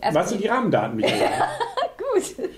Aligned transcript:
Erstmal 0.00 0.14
Was 0.14 0.30
sind 0.30 0.42
die 0.42 0.48
Rahmendaten, 0.48 0.96
Michael? 0.96 1.20
Gut. 1.98 2.48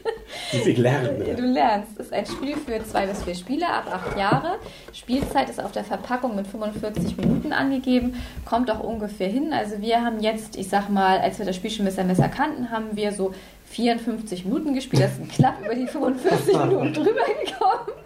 Ich 0.52 0.76
lerne. 0.76 1.34
Du 1.34 1.42
lernst. 1.42 1.92
Es 1.98 2.06
ist 2.06 2.12
ein 2.12 2.26
Spiel 2.26 2.56
für 2.56 2.82
zwei 2.84 3.06
bis 3.06 3.22
vier 3.22 3.34
Spieler 3.34 3.68
ab 3.68 3.86
acht 3.92 4.18
Jahre. 4.18 4.58
Spielzeit 4.92 5.48
ist 5.48 5.62
auf 5.62 5.72
der 5.72 5.84
Verpackung 5.84 6.36
mit 6.36 6.46
45 6.46 7.16
Minuten 7.16 7.52
angegeben. 7.52 8.14
Kommt 8.44 8.70
auch 8.70 8.80
ungefähr 8.80 9.28
hin. 9.28 9.52
Also 9.52 9.80
wir 9.80 10.04
haben 10.04 10.20
jetzt, 10.20 10.56
ich 10.56 10.68
sag 10.68 10.88
mal, 10.88 11.18
als 11.18 11.38
wir 11.38 11.46
das 11.46 11.56
Spiel 11.56 11.70
schon 11.70 11.84
Messer 11.84 12.04
Messer 12.04 12.28
kannten, 12.28 12.70
haben 12.70 12.96
wir 12.96 13.12
so 13.12 13.32
54 13.66 14.44
Minuten 14.44 14.74
gespielt. 14.74 15.02
Das 15.02 15.16
sind 15.16 15.30
knapp 15.30 15.60
über 15.64 15.74
die 15.74 15.86
45 15.86 16.56
Minuten 16.64 16.94
drüber 16.94 17.24
gekommen. 17.44 17.98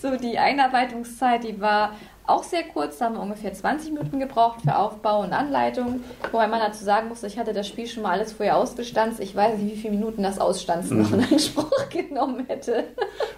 So 0.00 0.16
die 0.16 0.38
Einarbeitungszeit, 0.38 1.44
die 1.44 1.60
war 1.60 1.96
auch 2.30 2.44
sehr 2.44 2.62
kurz, 2.62 2.98
da 2.98 3.06
haben 3.06 3.14
wir 3.14 3.22
ungefähr 3.22 3.52
20 3.52 3.92
Minuten 3.92 4.20
gebraucht 4.20 4.62
für 4.62 4.76
Aufbau 4.76 5.20
und 5.20 5.32
Anleitung. 5.32 6.00
Wobei 6.30 6.46
man 6.46 6.60
dazu 6.60 6.84
sagen 6.84 7.08
muss, 7.08 7.22
ich 7.22 7.38
hatte 7.38 7.52
das 7.52 7.68
Spiel 7.68 7.86
schon 7.86 8.02
mal 8.02 8.12
alles 8.12 8.32
vorher 8.32 8.56
ausgestanzt. 8.56 9.20
Ich 9.20 9.34
weiß 9.34 9.58
nicht, 9.58 9.72
wie 9.72 9.80
viele 9.80 9.94
Minuten 9.94 10.22
das 10.22 10.38
Ausstanzen 10.38 11.02
noch 11.02 11.12
in 11.12 11.24
Anspruch 11.24 11.70
genommen 11.90 12.46
hätte. 12.46 12.84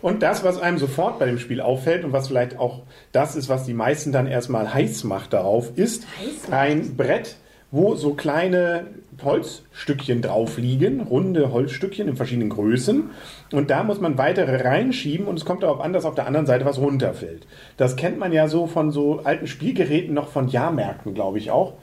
Und 0.00 0.22
das, 0.22 0.44
was 0.44 0.60
einem 0.60 0.78
sofort 0.78 1.18
bei 1.18 1.26
dem 1.26 1.38
Spiel 1.38 1.60
auffällt 1.60 2.04
und 2.04 2.12
was 2.12 2.28
vielleicht 2.28 2.58
auch 2.58 2.82
das 3.12 3.36
ist, 3.36 3.48
was 3.48 3.64
die 3.64 3.74
meisten 3.74 4.12
dann 4.12 4.26
erstmal 4.26 4.72
heiß 4.72 5.04
macht 5.04 5.32
darauf, 5.32 5.76
ist 5.76 6.06
Heiß 6.18 6.52
ein 6.52 6.96
Brett, 6.96 7.36
wo 7.72 7.96
so 7.96 8.14
kleine 8.14 8.86
Holzstückchen 9.24 10.22
drauf 10.22 10.58
liegen, 10.58 11.00
runde 11.00 11.52
Holzstückchen 11.52 12.06
in 12.08 12.16
verschiedenen 12.16 12.50
Größen. 12.50 13.10
Und 13.52 13.70
da 13.70 13.82
muss 13.82 14.00
man 14.00 14.18
weitere 14.18 14.56
reinschieben 14.62 15.26
und 15.26 15.38
es 15.38 15.44
kommt 15.44 15.62
darauf 15.62 15.80
an, 15.80 15.92
dass 15.92 16.04
auf 16.04 16.14
der 16.14 16.26
anderen 16.26 16.46
Seite 16.46 16.64
was 16.64 16.78
runterfällt. 16.78 17.46
Das 17.76 17.96
kennt 17.96 18.18
man 18.18 18.32
ja 18.32 18.48
so 18.48 18.66
von 18.66 18.90
so 18.90 19.20
alten 19.24 19.46
Spielgeräten 19.46 20.14
noch 20.14 20.28
von 20.28 20.48
Jahrmärkten, 20.48 21.14
glaube 21.14 21.38
ich 21.38 21.50
auch. 21.50 21.74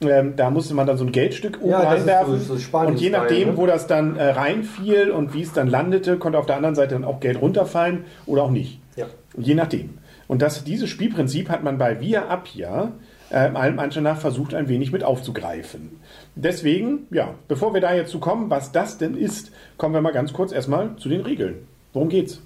Ähm, 0.00 0.34
da 0.36 0.50
musste 0.50 0.74
man 0.74 0.86
dann 0.86 0.96
so 0.96 1.04
ein 1.04 1.10
Geldstück 1.12 1.58
oben 1.60 1.70
Ja, 1.72 1.80
reinwerfen. 1.80 2.38
so- 2.40 2.56
so 2.56 2.78
und 2.78 3.00
je 3.00 3.10
nachdem, 3.10 3.48
ne? 3.48 3.56
wo 3.56 3.66
das 3.66 3.88
dann 3.88 4.16
äh, 4.16 4.30
reinfiel 4.30 5.10
und 5.10 5.34
wie 5.34 5.42
es 5.42 5.52
dann 5.52 5.66
landete, 5.68 6.18
konnte 6.18 6.38
auf 6.38 6.46
der 6.46 6.54
anderen 6.56 6.76
Seite 6.76 6.94
dann 6.94 7.04
auch 7.04 7.18
Geld 7.18 7.40
runterfallen 7.40 8.04
oder 8.26 8.44
auch 8.44 8.50
nicht. 8.50 8.80
Ja. 8.96 9.06
Je 9.36 9.54
nachdem. 9.54 9.98
Und 10.28 10.40
das, 10.42 10.62
dieses 10.62 10.88
Spielprinzip 10.88 11.48
hat 11.48 11.64
man 11.64 11.78
bei 11.78 12.00
Via 12.00 12.28
Appia 12.28 12.92
äh, 13.30 13.36
allem 13.36 13.78
Anschein 13.78 14.04
nach 14.04 14.20
versucht, 14.20 14.54
ein 14.54 14.68
wenig 14.68 14.92
mit 14.92 15.04
aufzugreifen. 15.04 16.00
Deswegen, 16.34 17.06
ja, 17.10 17.34
bevor 17.48 17.74
wir 17.74 17.80
da 17.80 17.94
jetzt 17.94 18.10
zu 18.10 18.20
kommen, 18.20 18.50
was 18.50 18.72
das 18.72 18.98
denn 18.98 19.16
ist, 19.16 19.52
kommen 19.76 19.94
wir 19.94 20.00
mal 20.00 20.12
ganz 20.12 20.32
kurz 20.32 20.52
erstmal 20.52 20.96
zu 20.96 21.08
den 21.08 21.22
Regeln. 21.22 21.66
Worum 21.92 22.08
geht's? 22.08 22.40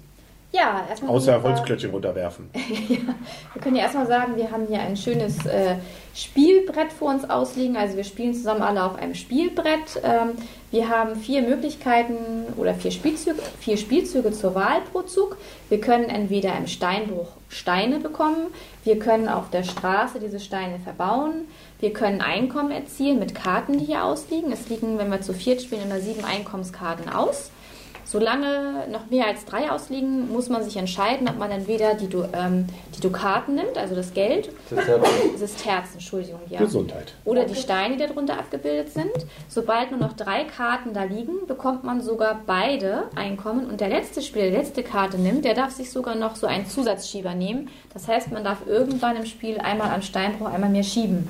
Ja, 0.53 0.85
erstmal. 0.87 1.11
Außer 1.11 1.41
Holzklötzchen 1.41 1.89
runterwerfen. 1.89 2.49
Wir 2.53 3.61
können 3.61 3.75
ja 3.75 3.83
erstmal 3.83 4.05
sagen, 4.05 4.35
wir 4.35 4.51
haben 4.51 4.67
hier 4.67 4.81
ein 4.81 4.95
schönes 4.95 5.45
äh, 5.45 5.75
Spielbrett 6.13 6.93
vor 6.93 7.09
uns 7.09 7.27
ausliegen. 7.27 7.75
Also 7.75 7.97
wir 7.97 8.03
spielen 8.03 8.33
zusammen 8.33 8.61
alle 8.61 8.83
auf 8.83 8.95
einem 8.95 9.15
Spielbrett. 9.15 10.01
Ähm, 10.03 10.31
wir 10.69 10.89
haben 10.89 11.15
vier 11.15 11.41
Möglichkeiten 11.41 12.53
oder 12.57 12.75
vier 12.75 12.91
Spielzüge, 12.91 13.41
vier 13.59 13.77
Spielzüge 13.77 14.31
zur 14.31 14.53
Wahl 14.53 14.81
pro 14.91 15.01
Zug. 15.01 15.37
Wir 15.69 15.79
können 15.79 16.09
entweder 16.09 16.55
im 16.57 16.67
Steinbruch 16.67 17.29
Steine 17.49 17.99
bekommen, 17.99 18.47
wir 18.83 18.99
können 18.99 19.29
auf 19.29 19.49
der 19.49 19.63
Straße 19.63 20.19
diese 20.19 20.39
Steine 20.39 20.79
verbauen, 20.79 21.47
wir 21.79 21.93
können 21.93 22.21
Einkommen 22.21 22.71
erzielen 22.71 23.19
mit 23.19 23.35
Karten, 23.35 23.77
die 23.77 23.85
hier 23.85 24.03
ausliegen. 24.03 24.51
Es 24.51 24.69
liegen, 24.69 24.97
wenn 24.97 25.11
wir 25.11 25.21
zu 25.21 25.33
viert 25.33 25.61
spielen, 25.61 25.83
immer 25.83 25.99
sieben 25.99 26.25
Einkommenskarten 26.25 27.09
aus. 27.09 27.51
Solange 28.13 28.85
noch 28.91 29.09
mehr 29.09 29.25
als 29.25 29.43
drei 29.43 29.71
ausliegen, 29.71 30.31
muss 30.31 30.47
man 30.47 30.63
sich 30.63 30.77
entscheiden, 30.77 31.27
ob 31.27 31.39
man 31.39 31.49
entweder 31.49 31.95
die, 31.95 32.07
Du- 32.07 32.25
ähm, 32.31 32.67
die 32.95 33.01
Dukaten 33.01 33.55
nimmt, 33.55 33.75
also 33.75 33.95
das 33.95 34.13
Geld, 34.13 34.49
ja 34.69 34.99
Sesterzen, 35.35 35.93
Entschuldigung, 35.95 36.39
ja. 36.47 36.59
Gesundheit. 36.59 37.15
Oder 37.25 37.45
die 37.45 37.55
Steine, 37.55 37.97
die 37.97 38.05
darunter 38.05 38.37
abgebildet 38.37 38.93
sind. 38.93 39.09
Sobald 39.49 39.89
nur 39.89 39.99
noch 39.99 40.13
drei 40.13 40.43
Karten 40.43 40.93
da 40.93 41.05
liegen, 41.05 41.47
bekommt 41.47 41.83
man 41.83 42.01
sogar 42.01 42.41
beide 42.45 43.05
Einkommen. 43.15 43.65
Und 43.65 43.81
der 43.81 43.89
letzte 43.89 44.21
Spieler, 44.21 44.45
die 44.45 44.57
letzte 44.57 44.83
Karte 44.83 45.17
nimmt, 45.17 45.43
der 45.43 45.55
darf 45.55 45.71
sich 45.71 45.89
sogar 45.89 46.13
noch 46.13 46.35
so 46.35 46.45
einen 46.45 46.67
Zusatzschieber 46.67 47.33
nehmen. 47.33 47.69
Das 47.95 48.07
heißt, 48.07 48.31
man 48.31 48.43
darf 48.43 48.59
irgendwann 48.67 49.15
im 49.15 49.25
Spiel 49.25 49.57
einmal 49.57 49.89
an 49.89 50.03
Steinbruch, 50.03 50.51
einmal 50.53 50.69
mehr 50.69 50.83
schieben. 50.83 51.27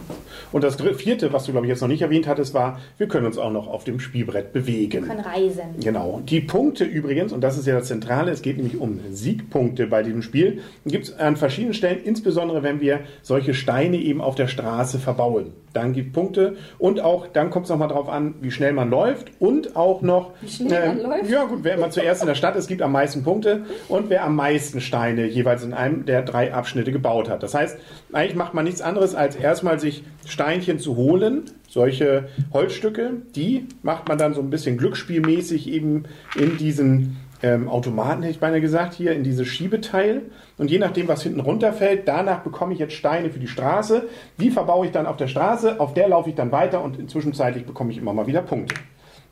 Und 0.52 0.66
das 0.66 0.76
vierte, 0.76 1.32
was 1.32 1.46
du, 1.46 1.54
glaube 1.54 1.66
ich, 1.66 1.70
jetzt 1.70 1.82
noch 1.82 1.88
nicht 1.88 2.02
erwähnt 2.02 2.28
hattest, 2.28 2.54
war, 2.54 2.82
wir 2.98 3.08
können 3.08 3.26
uns 3.26 3.38
auch 3.38 3.52
noch 3.52 3.68
auf 3.68 3.86
dem 3.86 4.02
Spielbrett 4.02 4.52
bewegen. 4.52 5.08
Man 5.08 5.18
kann 5.24 5.26
reisen. 5.34 5.76
Genau. 5.80 6.22
Die 6.26 6.42
Punkte 6.42 6.73
übrigens, 6.82 7.32
und 7.32 7.42
das 7.42 7.58
ist 7.58 7.68
ja 7.68 7.76
das 7.76 7.88
Zentrale, 7.88 8.32
es 8.32 8.42
geht 8.42 8.58
nämlich 8.58 8.78
um 8.78 9.00
Siegpunkte 9.12 9.88
bei 9.88 10.04
diesem 10.04 10.22
Spiel, 10.22 10.62
gibt 10.86 11.06
es 11.06 11.18
an 11.18 11.38
verschiedenen 11.38 11.74
Stellen, 11.74 12.02
insbesondere 12.04 12.64
wenn 12.64 12.82
wir 12.82 13.02
solche 13.22 13.54
Steine 13.54 13.98
eben 13.98 14.22
auf 14.22 14.36
der 14.36 14.48
Straße 14.48 15.00
verbauen. 15.00 15.54
Dann 15.74 15.94
gibt 15.94 16.14
Punkte 16.14 16.56
und 16.78 17.02
auch, 17.02 17.28
dann 17.28 17.50
kommt 17.50 17.66
es 17.66 17.70
nochmal 17.72 17.88
drauf 17.88 18.08
an, 18.08 18.36
wie 18.42 18.52
schnell 18.52 18.74
man 18.74 18.90
läuft 18.90 19.32
und 19.40 19.76
auch 19.76 20.02
noch. 20.02 20.32
Wie 20.42 20.48
schnell 20.48 20.88
man 20.88 21.02
läuft? 21.02 21.30
Ja, 21.30 21.46
gut, 21.46 21.60
wer 21.64 21.76
immer 21.76 21.90
zuerst 21.90 22.22
in 22.22 22.28
der 22.28 22.36
Stadt 22.36 22.56
ist, 22.56 22.68
gibt 22.68 22.82
am 22.84 22.92
meisten 22.92 23.24
Punkte 23.24 23.64
und 23.90 24.10
wer 24.10 24.24
am 24.24 24.36
meisten 24.36 24.82
Steine 24.82 25.26
jeweils 25.26 25.64
in 25.64 25.74
einem 25.74 26.06
der 26.06 26.22
drei 26.22 26.54
Abschnitte 26.54 26.92
gebaut 26.92 27.28
hat. 27.28 27.42
Das 27.42 27.56
heißt, 27.56 27.78
eigentlich 28.12 28.36
macht 28.36 28.54
man 28.54 28.66
nichts 28.66 28.82
anderes, 28.82 29.16
als 29.16 29.36
erstmal 29.36 29.80
sich 29.80 30.04
Steinchen 30.26 30.78
zu 30.78 30.96
holen, 30.96 31.46
solche 31.74 32.30
Holzstücke, 32.54 33.14
die 33.36 33.68
macht 33.82 34.08
man 34.08 34.20
dann 34.20 34.36
so 34.36 34.42
ein 34.42 34.52
bisschen 34.52 34.78
glücksspielmäßig 34.78 35.68
eben 35.68 36.04
in 36.36 36.58
diesen 36.58 37.18
ähm, 37.42 37.68
Automaten, 37.68 38.22
hätte 38.22 38.36
ich 38.36 38.40
beinahe 38.40 38.62
gesagt, 38.62 38.94
hier 38.94 39.14
in 39.14 39.24
dieses 39.24 39.48
Schiebeteil. 39.48 40.22
Und 40.60 40.70
je 40.70 40.78
nachdem, 40.78 41.08
was 41.08 41.24
hinten 41.24 41.40
runterfällt, 41.40 42.08
danach 42.08 42.42
bekomme 42.42 42.74
ich 42.74 42.80
jetzt 42.80 42.94
Steine 42.94 43.32
für 43.32 43.40
die 43.40 43.48
Straße. 43.48 44.08
Die 44.40 44.52
verbaue 44.52 44.86
ich 44.86 44.92
dann 44.92 45.08
auf 45.08 45.18
der 45.18 45.28
Straße, 45.28 45.80
auf 45.80 45.96
der 45.96 46.08
laufe 46.08 46.30
ich 46.30 46.36
dann 46.36 46.52
weiter 46.52 46.84
und 46.84 47.00
inzwischenzeitlich 47.00 47.66
bekomme 47.66 47.92
ich 47.92 47.98
immer 47.98 48.14
mal 48.14 48.28
wieder 48.28 48.44
Punkte. 48.44 48.76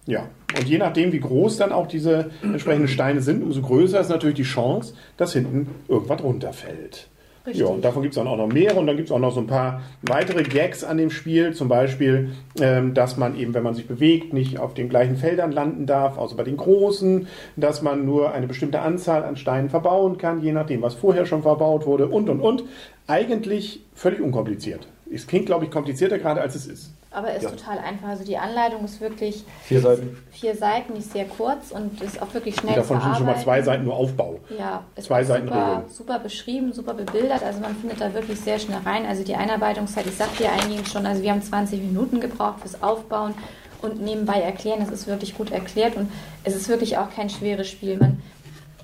Ja, 0.08 0.28
und 0.58 0.68
je 0.68 0.80
nachdem, 0.80 1.12
wie 1.12 1.20
groß 1.20 1.58
dann 1.58 1.72
auch 1.72 1.86
diese 1.86 2.32
entsprechenden 2.42 2.88
Steine 2.88 3.22
sind, 3.22 3.44
umso 3.44 3.62
größer 3.62 4.00
ist 4.00 4.10
natürlich 4.10 4.38
die 4.38 4.44
Chance, 4.44 4.96
dass 5.16 5.34
hinten 5.34 5.68
irgendwas 5.88 6.24
runterfällt. 6.24 7.11
Richtig. 7.46 7.66
Ja, 7.66 7.68
und 7.68 7.84
davon 7.84 8.04
gibt 8.04 8.14
es 8.14 8.18
dann 8.18 8.28
auch 8.28 8.38
noch 8.38 8.48
mehrere 8.48 8.80
und 8.80 8.86
dann 8.86 8.98
gibt 8.98 9.10
es 9.10 9.12
auch 9.12 9.20
noch 9.20 9.34
so 9.34 9.40
ein 9.40 9.48
paar 9.48 9.82
weitere 10.04 10.44
Gags 10.44 10.84
an 10.84 10.98
dem 10.98 11.10
Spiel. 11.10 11.54
Zum 11.54 11.70
Beispiel, 11.70 12.34
ähm, 12.60 12.94
dass 12.94 13.18
man 13.18 13.36
eben, 13.36 13.56
wenn 13.56 13.64
man 13.64 13.74
sich 13.74 13.88
bewegt, 13.88 14.32
nicht 14.32 14.60
auf 14.60 14.76
den 14.76 14.90
gleichen 14.90 15.16
Feldern 15.16 15.52
landen 15.52 15.88
darf, 15.88 16.20
außer 16.20 16.36
bei 16.36 16.44
den 16.44 16.58
großen, 16.58 17.28
dass 17.56 17.82
man 17.82 18.06
nur 18.06 18.32
eine 18.32 18.46
bestimmte 18.46 18.82
Anzahl 18.82 19.24
an 19.24 19.38
Steinen 19.38 19.72
verbauen 19.72 20.20
kann, 20.20 20.44
je 20.44 20.52
nachdem, 20.52 20.84
was 20.84 20.94
vorher 20.94 21.26
schon 21.26 21.42
verbaut 21.42 21.88
wurde 21.88 22.08
und 22.08 22.30
und 22.30 22.42
und. 22.42 22.64
Eigentlich 23.08 23.84
völlig 23.96 24.22
unkompliziert. 24.22 24.88
Es 25.12 25.26
klingt, 25.26 25.48
glaube 25.48 25.66
ich, 25.66 25.72
komplizierter 25.72 26.20
gerade, 26.20 26.42
als 26.42 26.54
es 26.54 26.68
ist. 26.68 26.94
Aber 27.14 27.34
ist 27.34 27.44
Ja. 27.44 27.50
total 27.50 27.78
einfach. 27.80 28.08
Also 28.08 28.24
die 28.24 28.38
Anleitung 28.38 28.86
ist 28.86 29.02
wirklich 29.02 29.44
vier 29.64 29.82
Seiten. 29.82 30.18
vier 30.32 30.56
Seiten, 30.56 30.94
die 30.94 31.00
ist 31.00 31.12
sehr 31.12 31.26
kurz 31.26 31.72
und 31.72 32.02
ist 32.02 32.22
auch 32.22 32.34
wirklich 32.34 32.56
schnell 32.56 32.70
Und 32.74 32.78
davon 32.78 33.02
sind 33.02 33.18
schon 33.18 33.26
mal 33.26 33.38
zwei 33.38 33.62
Seiten 33.62 33.84
nur 33.84 33.96
Aufbau. 33.98 34.40
Ja, 34.58 34.84
es 34.96 35.06
Zwei 35.06 35.22
ist 35.22 35.28
Seiten 35.28 35.48
super, 35.50 35.68
Regeln. 35.76 35.90
super 35.90 36.20
beschrieben, 36.20 36.72
super 36.72 36.94
bebildert. 36.94 37.44
Also 37.44 37.60
man 37.60 37.76
findet 37.76 38.00
da 38.00 38.14
wirklich 38.14 38.40
sehr 38.40 38.58
schnell 38.60 38.80
rein. 38.86 39.06
Also 39.06 39.24
die 39.26 39.36
Einarbeitungszeit, 39.36 40.06
ich 40.08 40.16
sagte 40.16 40.44
ja 40.46 40.52
eingehend 40.54 40.88
schon, 40.88 41.06
also 41.06 41.22
wir 41.22 41.32
haben 41.32 41.42
20 41.42 41.82
Minuten 41.82 42.22
gebraucht 42.22 42.62
fürs 42.62 42.82
Aufbauen 42.82 43.34
und 43.82 44.02
nebenbei 44.02 44.40
erklären. 44.42 44.82
Es 44.82 44.90
ist 44.90 45.08
wirklich 45.08 45.36
gut 45.38 45.52
erklärt 45.52 45.98
und 45.98 46.10
es 46.46 46.56
ist 46.56 46.70
wirklich 46.70 46.98
auch 46.98 47.10
kein 47.14 47.30
schweres 47.30 47.68
Spiel. 47.68 47.98
Man 47.98 48.22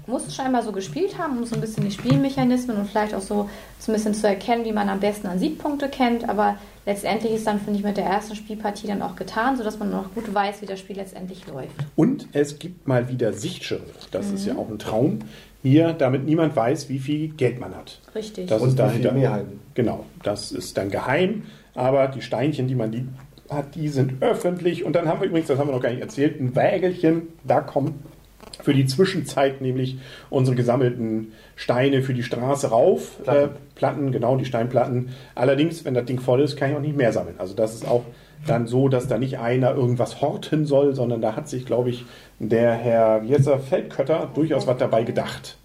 muss 0.06 0.36
scheinbar 0.36 0.64
so 0.64 0.74
gespielt 0.74 1.18
haben, 1.18 1.38
um 1.38 1.46
so 1.46 1.56
ein 1.56 1.62
bisschen 1.62 1.86
die 1.86 1.92
Spielmechanismen 1.92 2.76
und 2.76 2.90
vielleicht 2.90 3.14
auch 3.14 3.22
so, 3.22 3.50
so 3.80 3.92
ein 3.92 3.96
bisschen 3.96 4.14
zu 4.14 4.28
erkennen, 4.28 4.66
wie 4.66 4.72
man 4.74 4.90
am 4.90 5.00
besten 5.00 5.28
an 5.28 5.40
Siegpunkte 5.40 5.88
kennt. 5.88 6.28
Aber 6.28 6.56
letztendlich 6.88 7.34
ist 7.34 7.46
dann, 7.46 7.60
finde 7.60 7.78
ich, 7.80 7.86
mit 7.86 7.98
der 7.98 8.06
ersten 8.06 8.36
Spielpartie 8.36 8.88
dann 8.88 9.04
auch 9.04 9.16
getan, 9.16 9.58
sodass 9.58 9.78
man 9.78 9.92
noch 9.92 10.16
gut 10.16 10.34
weiß, 10.34 10.62
wie 10.62 10.66
das 10.66 10.80
Spiel 10.80 10.96
letztendlich 10.96 11.46
läuft. 11.46 11.76
Und 11.96 12.28
es 12.34 12.58
gibt 12.58 12.88
mal 12.88 13.10
wieder 13.10 13.34
Sichtschirme. 13.34 13.86
Das 14.10 14.30
mhm. 14.30 14.36
ist 14.36 14.46
ja 14.48 14.56
auch 14.56 14.70
ein 14.70 14.80
Traum 14.80 15.20
hier, 15.62 15.94
damit 15.94 16.26
niemand 16.26 16.56
weiß, 16.56 16.90
wie 16.90 17.00
viel 17.00 17.30
Geld 17.30 17.60
man 17.60 17.76
hat. 17.76 18.00
Richtig. 18.16 18.48
Das 18.48 18.62
und 18.62 18.70
ist 18.70 18.80
dahinter. 18.80 19.12
Mehrheiten. 19.12 19.60
Genau, 19.76 20.06
das 20.24 20.52
ist 20.52 20.78
dann 20.78 20.90
geheim. 20.90 21.44
Aber 21.76 22.08
die 22.08 22.22
Steinchen, 22.22 22.68
die 22.68 22.76
man 22.76 22.92
die 22.92 23.06
hat, 23.50 23.76
die 23.76 23.90
sind 23.90 24.22
öffentlich. 24.22 24.84
Und 24.84 24.96
dann 24.96 25.08
haben 25.08 25.22
wir 25.22 25.28
übrigens, 25.28 25.48
das 25.48 25.60
haben 25.60 25.68
wir 25.68 25.76
noch 25.76 25.82
gar 25.82 25.92
nicht 25.92 26.02
erzählt, 26.02 26.40
ein 26.40 26.56
Wägelchen. 26.56 27.24
Da 27.44 27.62
kommt 27.62 27.94
für 28.62 28.74
die 28.74 28.86
Zwischenzeit 28.86 29.62
nämlich 29.62 29.98
unsere 30.30 30.56
gesammelten 30.56 31.34
Steine 31.56 32.02
für 32.02 32.14
die 32.14 32.24
Straße 32.24 32.70
rauf. 32.70 33.18
Platten. 33.24 33.44
Äh, 33.44 33.50
Platten, 33.76 34.12
genau, 34.12 34.38
die 34.38 34.46
Steinplatten. 34.46 35.10
Allerdings, 35.36 35.86
wenn 35.86 35.94
das 35.94 36.06
Ding 36.06 36.20
voll 36.20 36.42
ist, 36.42 36.56
kann 36.56 36.72
ich 36.72 36.76
auch 36.76 36.82
nicht 36.82 36.98
mehr 36.98 37.14
sammeln. 37.14 37.36
Also 37.38 37.54
das 37.54 37.76
ist 37.76 37.88
auch 37.88 38.04
dann 38.46 38.68
so, 38.68 38.88
dass 38.88 39.08
da 39.08 39.18
nicht 39.18 39.40
einer 39.40 39.74
irgendwas 39.74 40.22
horten 40.22 40.66
soll, 40.66 40.94
sondern 40.96 41.22
da 41.22 41.36
hat 41.36 41.50
sich, 41.50 41.66
glaube 41.66 41.90
ich, 41.90 42.06
der 42.40 42.74
Herr, 42.74 43.24
wie 43.24 43.34
heißt 43.34 43.48
er, 43.48 43.60
Feldkötter 43.60 44.30
durchaus 44.34 44.68
was 44.68 44.78
dabei 44.78 45.04
gedacht. 45.04 45.58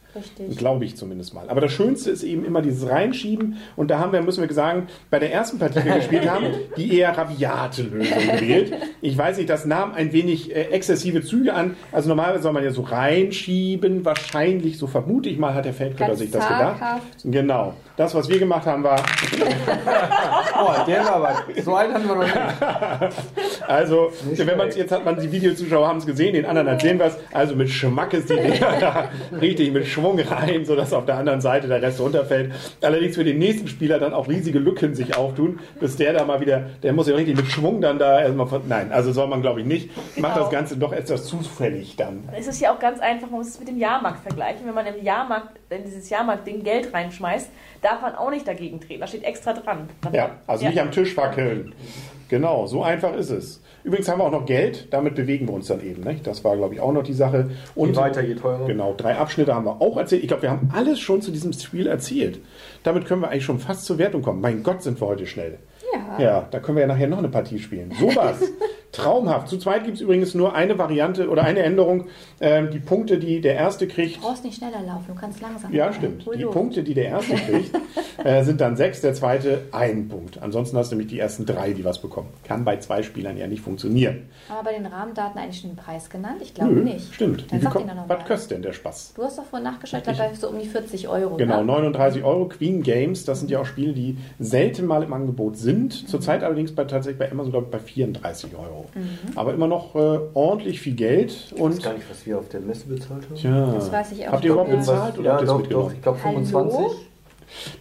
Glaube 0.56 0.84
ich 0.84 0.96
zumindest 0.96 1.34
mal. 1.34 1.48
Aber 1.48 1.60
das 1.60 1.72
Schönste 1.72 2.10
ist 2.10 2.22
eben 2.22 2.44
immer 2.44 2.62
dieses 2.62 2.88
Reinschieben. 2.88 3.56
Und 3.76 3.90
da 3.90 3.98
haben 3.98 4.12
wir, 4.12 4.22
müssen 4.22 4.46
wir 4.46 4.54
sagen, 4.54 4.88
bei 5.10 5.18
der 5.18 5.32
ersten 5.32 5.58
Partie, 5.58 5.80
die 5.80 5.86
wir 5.86 5.96
gespielt 5.96 6.28
haben, 6.30 6.46
die 6.76 6.98
eher 6.98 7.16
rabiate 7.16 7.82
Lösung 7.82 8.18
gewählt. 8.18 8.72
Ich 9.00 9.16
weiß 9.16 9.38
nicht, 9.38 9.48
das 9.48 9.64
nahm 9.64 9.92
ein 9.92 10.12
wenig 10.12 10.54
äh, 10.54 10.64
exzessive 10.70 11.22
Züge 11.22 11.54
an. 11.54 11.76
Also 11.90 12.08
normalerweise 12.08 12.42
soll 12.42 12.52
man 12.52 12.64
ja 12.64 12.70
so 12.70 12.82
reinschieben. 12.82 14.04
Wahrscheinlich, 14.04 14.78
so 14.78 14.86
vermute 14.86 15.28
ich 15.28 15.38
mal, 15.38 15.54
hat 15.54 15.64
der 15.64 15.74
Feldkötter 15.74 16.16
sich 16.16 16.30
das 16.30 16.46
gedacht. 16.46 17.02
Genau. 17.24 17.74
Das, 17.96 18.14
was 18.14 18.28
wir 18.28 18.38
gemacht 18.38 18.64
haben, 18.66 18.82
war. 18.82 18.98
oh, 20.58 20.86
der 20.86 21.04
war 21.04 21.16
aber. 21.16 21.36
So 21.62 21.74
alt 21.74 21.92
hatten 21.92 22.08
wir 22.08 22.14
noch 22.14 22.24
nicht. 22.24 22.36
also, 23.68 24.10
nicht 24.24 24.46
wenn 24.46 24.56
man 24.56 24.70
jetzt 24.70 24.90
hat 24.90 25.04
man 25.04 25.20
die 25.20 25.30
Videozuschauer 25.30 25.86
haben 25.86 25.98
es 25.98 26.06
gesehen, 26.06 26.32
den 26.32 26.46
anderen 26.46 26.68
erzählen 26.68 26.98
wir 26.98 27.06
es. 27.06 27.18
Also 27.32 27.54
mit 27.54 27.68
Schmack 27.68 28.14
ist 28.14 28.30
die 28.30 28.36
Dinger 28.36 28.72
da 28.80 29.08
richtig 29.38 29.72
mit 29.72 29.86
Schwung 29.86 30.18
rein, 30.18 30.64
sodass 30.64 30.92
auf 30.94 31.04
der 31.04 31.18
anderen 31.18 31.42
Seite 31.42 31.68
der 31.68 31.82
Rest 31.82 32.00
runterfällt. 32.00 32.52
Allerdings 32.80 33.14
für 33.14 33.24
den 33.24 33.38
nächsten 33.38 33.68
Spieler 33.68 33.98
dann 33.98 34.14
auch 34.14 34.26
riesige 34.26 34.58
Lücken 34.58 34.94
sich 34.94 35.16
auftun, 35.16 35.60
bis 35.78 35.96
der 35.96 36.14
da 36.14 36.24
mal 36.24 36.40
wieder, 36.40 36.70
der 36.82 36.94
muss 36.94 37.08
ja 37.08 37.14
richtig 37.14 37.36
mit 37.36 37.48
Schwung 37.48 37.82
dann 37.82 37.98
da 37.98 38.22
erstmal 38.22 38.46
von. 38.46 38.62
Nein, 38.68 38.90
also 38.90 39.12
soll 39.12 39.26
man 39.26 39.42
glaube 39.42 39.60
ich 39.60 39.66
nicht. 39.66 39.90
Genau. 40.14 40.28
Macht 40.28 40.40
das 40.40 40.50
Ganze 40.50 40.78
doch 40.78 40.92
etwas 40.92 41.26
zufällig 41.26 41.96
dann. 41.96 42.26
Es 42.34 42.46
ist 42.46 42.60
ja 42.60 42.72
auch 42.72 42.78
ganz 42.78 43.00
einfach, 43.00 43.28
man 43.28 43.40
muss 43.40 43.48
es 43.48 43.58
mit 43.58 43.68
dem 43.68 43.78
Jahrmarkt 43.78 44.20
vergleichen. 44.20 44.66
Wenn 44.66 44.74
man 44.74 44.86
im 44.86 45.02
Jahrmarkt, 45.04 45.58
in 45.68 45.84
dieses 45.84 46.08
Jahrmarkt-Ding 46.08 46.62
Geld 46.62 46.94
reinschmeißt, 46.94 47.50
darf 47.82 48.00
man 48.00 48.14
auch 48.14 48.31
nicht 48.31 48.49
dagegen 48.49 48.81
treten. 48.81 49.00
Da 49.00 49.06
steht 49.06 49.25
extra 49.25 49.52
dran. 49.52 49.88
Ja, 50.12 50.31
also 50.46 50.64
ja. 50.64 50.70
nicht 50.70 50.81
am 50.81 50.90
Tisch 50.90 51.17
wackeln. 51.17 51.75
Genau, 52.29 52.67
so 52.67 52.82
einfach 52.82 53.14
ist 53.14 53.31
es. 53.31 53.62
Übrigens 53.84 54.08
haben 54.08 54.20
wir 54.20 54.25
auch 54.25 54.31
noch 54.32 54.46
Geld, 54.46 54.88
damit 54.90 55.17
bewegen 55.17 55.49
wir 55.49 55.55
uns 55.55 55.67
dann 55.67 55.84
eben. 55.84 56.02
Nicht? 56.02 56.26
Das 56.26 56.44
war, 56.44 56.56
glaube 56.56 56.75
ich, 56.75 56.81
auch 56.81 56.93
noch 56.93 57.02
die 57.02 57.12
Sache. 57.12 57.50
Und 57.75 57.90
je 57.90 57.96
weiter, 57.96 58.23
je 58.23 58.37
teurer. 58.37 58.64
Genau, 58.67 58.94
drei 58.96 59.17
Abschnitte 59.17 59.55
haben 59.55 59.67
wir 59.67 59.82
auch 59.82 59.96
erzählt. 59.96 60.23
Ich 60.23 60.29
glaube, 60.29 60.43
wir 60.43 60.50
haben 60.50 60.70
alles 60.73 61.00
schon 61.00 61.20
zu 61.20 61.31
diesem 61.32 61.52
Spiel 61.52 61.87
erzählt. 61.87 62.40
Damit 62.84 63.06
können 63.06 63.20
wir 63.23 63.29
eigentlich 63.29 63.44
schon 63.44 63.58
fast 63.58 63.84
zur 63.84 63.99
Wertung 63.99 64.23
kommen. 64.23 64.40
Mein 64.40 64.62
Gott, 64.62 64.82
sind 64.82 65.00
wir 65.00 65.08
heute 65.08 65.26
schnell. 65.26 65.58
Ja. 65.93 66.19
Ja, 66.19 66.49
da 66.50 66.61
können 66.61 66.76
wir 66.76 66.82
ja 66.82 66.88
nachher 66.88 67.08
noch 67.08 67.19
eine 67.19 67.29
Partie 67.29 67.58
spielen. 67.58 67.93
Sowas. 67.99 68.40
Traumhaft. 68.92 69.48
Zu 69.48 69.58
zweit 69.58 69.84
gibt 69.84 69.96
es 69.96 70.02
übrigens 70.02 70.34
nur 70.34 70.54
eine 70.54 70.78
Variante 70.78 71.30
oder 71.30 71.44
eine 71.44 71.60
Änderung. 71.60 72.08
Ähm, 72.40 72.70
die 72.70 72.78
Punkte, 72.78 73.18
die 73.18 73.40
der 73.40 73.54
Erste 73.54 73.88
kriegt. 73.88 74.18
Du 74.18 74.20
brauchst 74.20 74.44
nicht 74.44 74.58
schneller 74.58 74.82
laufen, 74.86 75.06
du 75.08 75.14
kannst 75.14 75.40
langsam. 75.40 75.72
Ja, 75.72 75.92
stimmt. 75.92 76.26
Die. 76.36 76.44
Punkte, 76.44 76.82
die 76.82 76.92
der 76.92 77.06
Erste 77.06 77.34
kriegt, 77.36 77.70
äh, 78.22 78.44
sind 78.44 78.60
dann 78.60 78.76
sechs, 78.76 79.00
der 79.00 79.14
Zweite 79.14 79.62
ein 79.72 80.08
Punkt. 80.08 80.42
Ansonsten 80.42 80.76
hast 80.76 80.92
du 80.92 80.96
nämlich 80.96 81.10
die 81.10 81.18
ersten 81.18 81.46
drei, 81.46 81.72
die 81.72 81.84
was 81.84 82.00
bekommen. 82.00 82.28
Kann 82.44 82.64
bei 82.64 82.76
zwei 82.76 83.02
Spielern 83.02 83.38
ja 83.38 83.46
nicht 83.46 83.62
funktionieren. 83.62 84.28
Aber 84.50 84.64
bei 84.64 84.74
den 84.74 84.84
Rahmendaten 84.84 85.40
eigentlich 85.40 85.60
schon 85.60 85.70
den 85.70 85.76
Preis 85.76 86.10
genannt? 86.10 86.42
Ich 86.42 86.52
glaube 86.52 86.72
Nö, 86.72 86.84
nicht. 86.84 87.14
Stimmt. 87.14 87.50
Dann 87.50 87.62
sag 87.62 87.74
noch 87.74 88.08
was 88.08 88.24
kostet 88.26 88.50
denn 88.50 88.62
der 88.62 88.72
Spaß? 88.74 89.14
Du 89.16 89.22
hast 89.22 89.38
doch 89.38 89.44
vorhin 89.44 89.64
nachgeschaut, 89.64 90.06
dabei 90.06 90.34
so 90.34 90.50
um 90.50 90.58
die 90.58 90.66
40 90.66 91.08
Euro. 91.08 91.36
Genau, 91.36 91.64
39 91.64 92.22
Euro. 92.24 92.46
Queen 92.48 92.82
Games, 92.82 93.24
das 93.24 93.40
sind 93.40 93.50
ja 93.50 93.60
auch 93.60 93.66
Spiele, 93.66 93.94
die 93.94 94.18
selten 94.38 94.84
mal 94.86 95.02
im 95.02 95.12
Angebot 95.14 95.56
sind. 95.56 96.08
Zurzeit 96.08 96.42
allerdings 96.42 96.74
bei, 96.74 96.84
tatsächlich 96.84 97.18
bei 97.18 97.30
Amazon, 97.30 97.52
glaube 97.52 97.66
ich, 97.66 97.70
bei 97.72 97.78
34 97.78 98.54
Euro. 98.56 98.81
Mhm. 98.94 99.37
Aber 99.37 99.55
immer 99.55 99.67
noch 99.67 99.94
äh, 99.94 100.19
ordentlich 100.34 100.81
viel 100.81 100.94
Geld. 100.94 101.52
Und 101.56 101.73
ich 101.73 101.79
weiß 101.79 101.84
gar 101.84 101.94
nicht, 101.94 102.11
was 102.11 102.26
wir 102.26 102.38
auf 102.38 102.49
der 102.49 102.61
Messe 102.61 102.87
bezahlt 102.87 103.25
haben. 103.25 103.34
Tja. 103.34 103.73
Das 103.73 103.93
weiß 103.93 104.12
ich 104.12 104.26
auch. 104.26 104.32
Habt 104.32 104.44
ihr 104.44 104.52
überhaupt 104.52 104.70
bezahlt? 104.70 105.19
Oder 105.19 105.26
ja, 105.26 105.37
habt 105.37 105.49
doch, 105.49 105.67
doch. 105.67 105.93
Ich 105.93 106.02
glaube 106.02 106.19
25. 106.19 106.79
Hallo? 106.79 106.94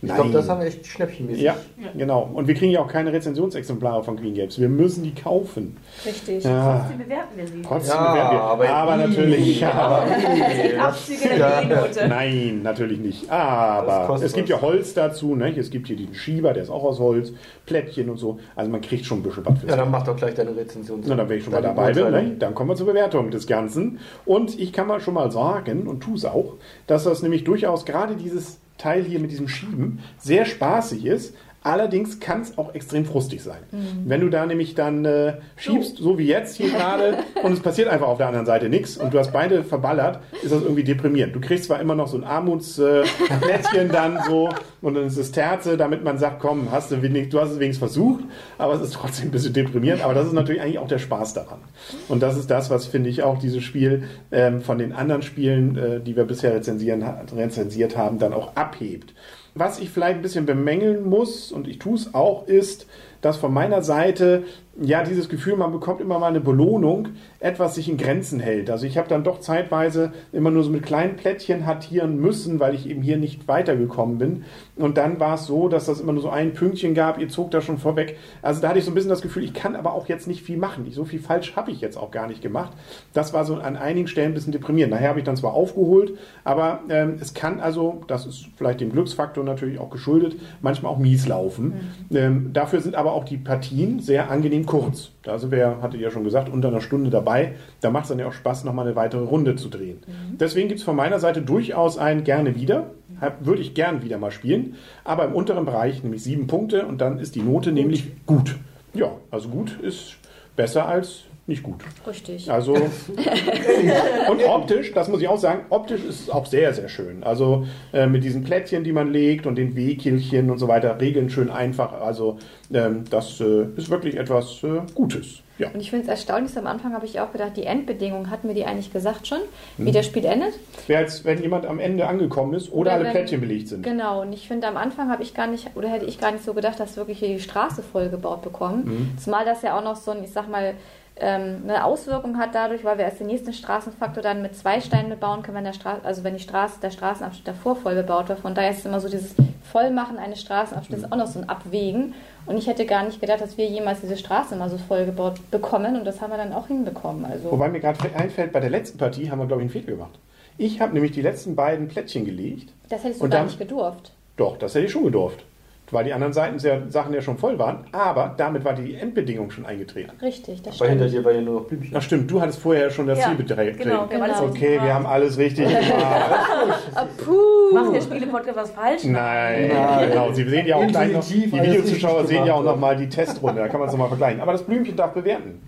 Ich 0.02 0.14
glaube, 0.14 0.32
das 0.32 0.50
haben 0.50 0.60
wir 0.60 0.68
echt 0.68 0.86
schnäppchenmäßig. 0.86 1.44
Ja, 1.44 1.56
ja, 1.78 1.90
genau. 1.98 2.30
Und 2.34 2.48
wir 2.48 2.56
kriegen 2.56 2.72
ja 2.72 2.82
auch 2.82 2.88
keine 2.88 3.12
Rezensionsexemplare 3.14 4.04
von 4.04 4.18
Queen 4.18 4.34
Games. 4.34 4.60
Wir 4.60 4.70
müssen 4.70 5.04
die 5.04 5.14
kaufen. 5.14 5.78
Richtig. 6.06 6.44
Ja. 6.44 6.80
Trotzdem 6.80 6.98
bewerten 7.00 7.38
wir 7.38 7.48
sie. 7.48 7.62
Trotzdem 7.62 7.96
ja, 7.96 8.12
bewerten 8.12 8.36
wir. 8.36 8.42
Aber, 8.42 8.70
aber 8.70 8.98
natürlich. 8.98 9.62
Ja. 9.62 9.72
Aber 9.72 10.06
ja. 11.38 12.08
Nein, 12.08 12.62
natürlich 12.64 13.00
nicht. 13.00 13.30
Aber 13.30 14.20
es 14.22 14.34
gibt 14.34 14.50
ja 14.50 14.62
Holz 14.62 14.94
dazu. 14.94 15.36
Ne? 15.36 15.58
Es 15.58 15.70
gibt 15.70 15.88
hier 15.88 15.98
den 15.98 16.14
Schieber, 16.14 16.54
der 16.54 16.64
ist 16.64 16.70
auch 16.70 16.84
aus 16.84 17.00
Holz. 17.00 17.34
Plättchen 17.66 18.10
und 18.10 18.18
so. 18.18 18.40
Also 18.56 18.70
man 18.70 18.82
kriegt 18.82 19.06
schon 19.06 19.20
ein 19.20 19.24
bisschen 19.24 19.46
was 19.46 19.60
für 19.60 19.68
Ja, 19.68 19.76
dann 19.78 19.92
mach 19.92 20.04
doch 20.04 20.16
gleich 20.16 20.34
deine 20.34 20.56
Rezension. 20.56 21.02
Na, 21.06 21.16
dann 21.16 21.30
wenn 21.30 21.38
ich 21.38 21.44
schon 21.44 21.54
mal 21.54 21.62
dabei 21.62 21.94
bin. 21.94 22.12
Ne? 22.12 22.36
Dann 22.38 22.54
kommen 22.54 22.70
wir 22.70 22.76
zur 22.76 22.88
Bewertung 22.88 23.32
des 23.32 23.48
Ganzen. 23.48 24.00
Und 24.26 24.60
ich 24.60 24.74
kann 24.74 24.88
mal 24.88 25.00
schon 25.00 25.14
mal 25.14 25.32
sagen, 25.32 25.88
und 25.88 26.02
tue 26.02 26.16
es 26.16 26.26
auch, 26.26 26.56
dass 26.88 27.04
das 27.04 27.22
nämlich 27.22 27.44
durchaus 27.44 27.86
gerade 27.86 28.16
dieses 28.16 28.60
Teil 28.82 29.04
hier 29.04 29.20
mit 29.20 29.32
diesem 29.32 29.48
Schieben 29.48 30.00
sehr 30.18 30.46
spaßig 30.46 31.06
ist, 31.06 31.36
Allerdings 31.64 32.20
kann 32.20 32.42
es 32.42 32.58
auch 32.58 32.74
extrem 32.74 33.06
frustig 33.06 33.44
sein. 33.44 33.60
Mhm. 33.72 34.04
Wenn 34.06 34.22
du 34.22 34.30
da 34.30 34.48
nämlich 34.48 34.74
dann 34.74 35.06
äh, 35.06 35.34
schiebst, 35.58 35.98
so 35.98 36.18
wie 36.18 36.26
jetzt 36.26 36.56
hier 36.58 36.72
gerade, 36.72 37.20
und 37.44 37.54
es 37.54 37.60
passiert 37.60 37.88
einfach 37.88 38.08
auf 38.08 38.18
der 38.18 38.28
anderen 38.28 38.48
Seite 38.48 38.68
nichts 38.68 38.98
und 38.98 39.14
du 39.14 39.20
hast 39.20 39.32
beide 39.32 39.64
verballert, 39.64 40.20
ist 40.42 40.52
das 40.52 40.64
irgendwie 40.64 40.84
deprimierend. 40.84 41.36
Du 41.36 41.40
kriegst 41.40 41.66
zwar 41.66 41.80
immer 41.80 41.94
noch 41.94 42.08
so 42.08 42.18
ein 42.18 42.24
Armutsplätzchen 42.24 43.90
äh, 43.90 43.90
dann 43.92 44.20
so 44.28 44.50
und 44.82 44.96
dann 44.96 45.06
ist 45.06 45.18
es 45.18 45.32
Terze, 45.32 45.78
damit 45.78 46.04
man 46.04 46.18
sagt, 46.18 46.40
komm, 46.40 46.72
hast 46.72 46.92
du, 46.92 47.04
wenig, 47.04 47.30
du 47.30 47.40
hast 47.40 47.52
es 47.52 47.60
wenigstens 47.60 47.92
versucht, 47.92 48.24
aber 48.58 48.74
es 48.74 48.82
ist 48.82 48.94
trotzdem 48.94 49.28
ein 49.28 49.32
bisschen 49.32 49.54
deprimierend. 49.54 50.04
Aber 50.04 50.16
das 50.16 50.26
ist 50.26 50.34
natürlich 50.34 50.62
eigentlich 50.62 50.80
auch 50.80 50.88
der 50.88 50.98
Spaß 50.98 51.36
daran. 51.36 51.60
Und 52.08 52.24
das 52.24 52.38
ist 52.38 52.50
das, 52.50 52.72
was 52.72 52.88
finde 52.88 53.12
ich 53.12 53.22
auch 53.22 53.38
dieses 53.38 53.64
Spiel 53.64 54.04
ähm, 54.32 54.62
von 54.62 54.80
den 54.80 54.94
anderen 54.94 55.22
Spielen, 55.22 55.78
äh, 55.78 56.00
die 56.00 56.16
wir 56.16 56.24
bisher 56.24 56.56
rezensieren, 56.56 57.04
rezensiert 57.36 57.98
haben, 57.98 58.18
dann 58.18 58.34
auch 58.34 58.56
abhebt. 58.56 59.14
Was 59.54 59.80
ich 59.80 59.90
vielleicht 59.90 60.18
ein 60.18 60.22
bisschen 60.22 60.46
bemängeln 60.46 61.04
muss, 61.04 61.52
und 61.52 61.68
ich 61.68 61.80
tue 61.80 61.96
es 61.96 62.14
auch, 62.14 62.48
ist, 62.48 62.88
dass 63.22 63.38
von 63.38 63.54
meiner 63.54 63.84
Seite 63.84 64.44
ja 64.80 65.04
dieses 65.04 65.28
Gefühl, 65.28 65.58
man 65.58 65.72
bekommt 65.72 66.00
immer 66.00 66.18
mal 66.18 66.28
eine 66.28 66.40
Belohnung, 66.40 67.10
etwas 67.40 67.76
sich 67.76 67.90
in 67.90 67.98
Grenzen 67.98 68.40
hält. 68.40 68.70
Also 68.70 68.86
ich 68.86 68.98
habe 68.98 69.10
dann 69.10 69.24
doch 69.24 69.40
zeitweise 69.42 70.14
immer 70.32 70.50
nur 70.50 70.64
so 70.64 70.70
mit 70.70 70.84
kleinen 70.84 71.18
Plättchen 71.18 71.66
hatieren 71.66 72.18
müssen, 72.20 72.60
weil 72.60 72.74
ich 72.74 72.88
eben 72.88 73.02
hier 73.02 73.18
nicht 73.18 73.48
weitergekommen 73.48 74.18
bin. 74.18 74.46
Und 74.78 74.98
dann 74.98 75.20
war 75.20 75.36
es 75.36 75.46
so, 75.46 75.68
dass 75.68 75.86
das 75.86 76.00
immer 76.00 76.14
nur 76.14 76.22
so 76.22 76.30
ein 76.30 76.54
Pünktchen 76.54 76.94
gab, 76.94 77.20
ihr 77.20 77.28
zog 77.28 77.52
da 77.52 77.62
schon 77.62 77.78
vorweg. 77.80 78.18
Also 78.42 78.62
da 78.62 78.70
hatte 78.70 78.80
ich 78.80 78.86
so 78.86 78.92
ein 78.92 78.94
bisschen 78.94 79.10
das 79.10 79.22
Gefühl, 79.22 79.44
ich 79.44 79.54
kann 79.54 79.76
aber 79.76 79.94
auch 79.94 80.08
jetzt 80.08 80.28
nicht 80.28 80.42
viel 80.42 80.58
machen. 80.58 80.90
So 80.92 81.04
viel 81.04 81.20
falsch 81.20 81.56
habe 81.56 81.72
ich 81.72 81.82
jetzt 81.82 81.98
auch 81.98 82.12
gar 82.12 82.28
nicht 82.28 82.42
gemacht. 82.42 82.72
Das 83.14 83.34
war 83.34 83.44
so 83.44 83.56
an 83.56 83.76
einigen 83.76 84.08
Stellen 84.08 84.32
ein 84.32 84.36
bisschen 84.36 84.54
deprimierend. 84.54 84.94
Nachher 84.94 85.10
habe 85.10 85.20
ich 85.20 85.26
dann 85.26 85.36
zwar 85.36 85.54
aufgeholt, 85.54 86.18
aber 86.46 86.80
ähm, 86.90 87.18
es 87.20 87.34
kann 87.34 87.60
also, 87.60 88.02
das 88.08 88.26
ist 88.26 88.48
vielleicht 88.56 88.80
dem 88.80 88.92
Glücksfaktor 88.92 89.44
natürlich 89.44 89.80
auch 89.80 89.90
geschuldet, 89.90 90.38
manchmal 90.62 90.94
auch 90.94 90.98
mies 90.98 91.28
laufen. 91.28 91.74
Mhm. 92.10 92.18
Ähm, 92.18 92.50
dafür 92.54 92.80
sind 92.80 92.96
aber 92.96 93.14
auch 93.14 93.26
die 93.26 93.38
Partien 93.38 94.00
sehr 94.00 94.32
angenehm 94.32 94.61
kurz. 94.66 95.12
Da 95.24 95.38
sind 95.40 95.52
wir 95.52 95.58
ja, 95.58 95.82
hatte 95.82 95.98
ich 95.98 96.04
ja 96.04 96.12
schon 96.12 96.24
gesagt, 96.24 96.50
unter 96.50 96.70
einer 96.70 96.82
Stunde 96.82 97.10
dabei. 97.10 97.54
Da 97.82 97.90
macht 97.90 98.04
es 98.04 98.10
dann 98.10 98.20
ja 98.20 98.28
auch 98.28 98.34
Spaß, 98.34 98.64
nochmal 98.64 98.88
eine 98.88 98.96
weitere 98.96 99.24
Runde 99.24 99.56
zu 99.56 99.70
drehen. 99.70 100.00
Mhm. 100.08 100.38
Deswegen 100.38 100.68
gibt 100.68 100.80
es 100.80 100.86
von 100.86 100.96
meiner 100.96 101.20
Seite 101.20 101.42
durchaus 101.42 101.98
ein 101.98 102.24
gerne 102.24 102.56
wieder. 102.56 102.92
Würde 103.40 103.62
ich 103.62 103.76
gern 103.76 104.04
wieder 104.04 104.18
mal 104.18 104.32
spielen. 104.32 104.76
Aber 105.04 105.26
im 105.26 105.34
unteren 105.34 105.66
Bereich 105.66 106.02
nämlich 106.04 106.24
sieben 106.24 106.48
Punkte 106.48 106.86
und 106.86 107.02
dann 107.02 107.20
ist 107.20 107.36
die 107.36 107.44
Note 107.44 107.72
nämlich 107.72 108.12
gut. 108.26 108.56
Ja, 108.94 109.12
also 109.30 109.50
gut 109.50 109.80
ist 109.80 110.16
besser 110.56 110.88
als 110.88 111.26
nicht 111.48 111.64
gut. 111.64 111.84
Richtig. 112.06 112.50
Also 112.52 112.74
und 114.30 114.44
optisch, 114.48 114.94
das 114.94 115.08
muss 115.08 115.22
ich 115.22 115.28
auch 115.28 115.38
sagen, 115.38 115.66
optisch 115.70 116.04
ist 116.04 116.22
es 116.22 116.30
auch 116.30 116.46
sehr, 116.46 116.74
sehr 116.74 116.88
schön. 116.88 117.24
Also 117.24 117.66
äh, 117.94 118.08
mit 118.08 118.24
diesen 118.24 118.44
Plättchen, 118.44 118.84
die 118.84 118.92
man 118.92 119.12
legt 119.12 119.46
und 119.48 119.56
den 119.56 119.76
Wehkilchen 119.76 120.50
und 120.50 120.60
so 120.60 120.68
weiter, 120.68 121.00
Regeln 121.00 121.30
schön 121.30 121.50
einfach. 121.50 121.94
Also 121.94 122.38
ähm, 122.72 123.06
das 123.10 123.42
äh, 123.42 123.66
ist 123.76 123.90
wirklich 123.90 124.18
etwas 124.18 124.64
äh, 124.64 124.82
Gutes. 124.94 125.42
Ja. 125.58 125.70
Und 125.70 125.80
ich 125.80 125.92
finde 125.92 126.06
es 126.06 126.10
erstaunlich, 126.10 126.58
am 126.58 126.66
Anfang 126.66 126.94
habe 126.94 127.06
ich 127.06 127.20
auch 127.20 127.32
gedacht, 127.32 127.56
die 127.56 127.66
Endbedingungen 127.66 128.32
hatten 128.32 128.48
wir 128.48 128.56
die 128.56 128.66
eigentlich 128.66 128.92
gesagt 128.92 129.28
schon, 129.28 129.38
wie 129.78 129.88
hm. 129.88 129.94
das 129.94 130.08
Spiel 130.08 130.26
endet. 130.26 130.54
Wäre 130.88 131.04
als 131.04 131.24
wenn 131.24 131.42
jemand 131.42 131.68
am 131.68 131.80
Ende 131.80 132.08
angekommen 132.08 132.54
ist 132.56 132.70
oder, 132.70 132.80
oder 132.80 132.92
alle 132.94 133.04
wenn, 133.06 133.12
Plättchen 133.12 133.42
belegt 133.42 133.68
sind. 133.68 133.84
Genau, 133.84 134.22
und 134.22 134.34
ich 134.34 134.48
finde 134.48 134.68
am 134.68 134.78
Anfang 134.78 135.12
habe 135.12 135.22
ich 135.22 135.36
gar 135.36 135.46
nicht, 135.46 135.70
oder 135.76 135.90
hätte 135.90 136.06
ich 136.06 136.20
gar 136.20 136.32
nicht 136.32 136.44
so 136.44 136.56
gedacht, 136.56 136.80
dass 136.80 136.96
wir 136.96 137.02
wirklich 137.02 137.20
hier 137.20 137.28
die 137.28 137.40
Straße 137.40 137.84
voll 137.84 138.10
gebaut 138.10 138.42
bekommen. 138.42 138.86
Mhm. 138.86 139.18
Zumal 139.20 139.46
das 139.46 139.62
ja 139.62 139.78
auch 139.78 139.84
noch 139.84 139.98
so 139.98 140.12
ein, 140.12 140.24
ich 140.24 140.32
sag 140.32 140.50
mal, 140.50 140.74
ähm, 141.18 141.64
eine 141.66 141.84
Auswirkung 141.86 142.38
hat 142.38 142.56
dadurch, 142.56 142.84
weil 142.84 142.98
wir 142.98 143.06
erst 143.06 143.20
den 143.20 143.28
nächsten 143.28 143.54
Straßenfaktor 143.54 144.24
dann 144.24 144.42
mit 144.42 144.56
zwei 144.56 144.80
Steinen 144.82 145.10
bebauen 145.10 145.44
können, 145.44 145.58
wenn 145.58 145.66
der 145.66 145.74
Straße, 145.74 146.04
also 146.04 146.24
wenn 146.24 146.34
die 146.36 146.40
Straße, 146.44 146.80
der 146.82 146.90
Straßenabschnitt 146.92 147.48
davor 147.48 147.76
voll 147.76 147.96
bebaut 147.96 148.30
war. 148.30 148.38
Von 148.38 148.56
daher 148.56 148.72
ist 148.72 148.80
es 148.80 148.86
immer 148.86 149.00
so 149.00 149.10
dieses 149.10 149.36
Vollmachen 149.72 150.18
eines 150.18 150.42
Straßenabschnitts 150.42 151.12
auch 151.12 151.18
noch 151.18 151.28
so 151.28 151.40
ein 151.40 151.50
Abwägen. 151.50 152.14
Und 152.46 152.58
ich 152.58 152.66
hätte 152.68 152.86
gar 152.86 153.04
nicht 153.04 153.22
gedacht, 153.22 153.42
dass 153.42 153.58
wir 153.58 153.66
jemals 153.68 154.02
diese 154.02 154.18
Straße 154.18 154.56
mal 154.56 154.70
so 154.70 154.78
voll 154.78 155.06
gebaut 155.06 155.36
bekommen 155.52 155.96
und 155.96 156.06
das 156.06 156.22
haben 156.22 156.32
wir 156.32 156.38
dann 156.38 156.54
auch 156.54 156.68
hinbekommen. 156.68 157.26
Also 157.26 157.52
Wobei 157.52 157.70
mir 157.70 157.80
gerade 157.80 158.00
einfällt, 158.16 158.52
bei 158.52 158.60
der 158.60 158.70
letzten 158.72 158.98
Partie 158.98 159.30
haben 159.30 159.40
wir, 159.40 159.46
glaube 159.46 159.62
ich, 159.62 159.66
einen 159.66 159.84
Fehler 159.84 159.96
gemacht. 159.98 160.18
Ich 160.58 160.82
habe 160.82 160.94
nämlich 160.94 161.12
die 161.12 161.22
letzten 161.22 161.56
beiden 161.56 161.88
Plättchen 161.88 162.26
gelegt. 162.26 162.72
das 162.90 163.04
hättest 163.04 163.20
du 163.22 163.26
Und 163.26 163.30
gar 163.30 163.40
dann- 163.42 163.48
nicht 163.48 163.60
gedurft. 163.60 164.12
Doch, 164.38 164.58
das 164.58 164.74
hätte 164.74 164.86
ich 164.86 164.92
schon 164.92 165.04
gedurft. 165.04 165.44
Weil 165.92 166.06
die 166.06 166.14
anderen 166.14 166.32
Seiten 166.32 166.58
sehr, 166.58 166.90
Sachen 166.90 167.14
ja 167.14 167.22
schon 167.22 167.38
voll 167.38 167.60
waren. 167.60 167.86
Aber 167.92 168.34
damit 168.38 168.64
war 168.64 168.74
die 168.74 168.96
Endbedingung 168.96 169.52
schon 169.52 169.66
eingetreten. 169.66 170.12
Richtig, 170.22 170.62
das 170.62 170.78
hinter 170.78 170.96
stimmt. 171.10 171.14
dir 171.14 171.26
war 171.26 171.32
ja 171.34 171.42
nur 171.42 171.62
noch 171.62 171.68
Blümchen. 171.68 171.94
Ach 171.98 172.02
stimmt, 172.02 172.32
du 172.32 172.42
hattest 172.42 172.60
vorher 172.60 172.90
schon 172.90 173.08
das 173.08 173.20
Ja, 173.20 173.26
Ziel 173.28 173.36
betreten. 173.36 173.78
genau, 173.78 174.10
wir 174.10 174.16
haben 174.18 174.24
alles 174.24 174.38
Genau. 174.38 174.52
richtig 174.52 174.64
Okay, 174.70 174.82
wir 174.86 174.94
haben 174.94 175.06
alles 175.06 175.38
richtig 175.38 175.66
gemacht. 175.68 176.80
Ah, 176.96 177.06
puh. 177.18 177.74
Macht 177.74 177.94
der 177.96 178.02
Spiele-Podcast 178.02 178.56
was 178.58 178.72
falsch? 178.72 179.04
Nein, 179.04 179.68
Nein. 179.74 180.10
genau. 180.10 180.32
Sie 180.32 180.44
sehen 180.48 180.66
ja 180.66 180.78
auch 180.78 180.88
gleich 180.88 181.12
noch, 181.12 181.26
die 181.28 181.52
Videozuschauer 181.52 182.20
richtig 182.22 182.38
sehen 182.38 182.46
ja 182.48 182.54
auch 182.54 182.64
nochmal 182.64 182.96
die 182.96 183.10
Testrunde. 183.10 183.62
Da 183.62 183.68
kann 183.68 183.80
man 183.80 183.88
es 183.90 183.94
nochmal 183.94 184.08
vergleichen. 184.10 184.40
Aber 184.42 184.54
das 184.54 184.64
Blümchen 184.64 184.96
darf 184.96 185.12
bewerten. 185.14 185.62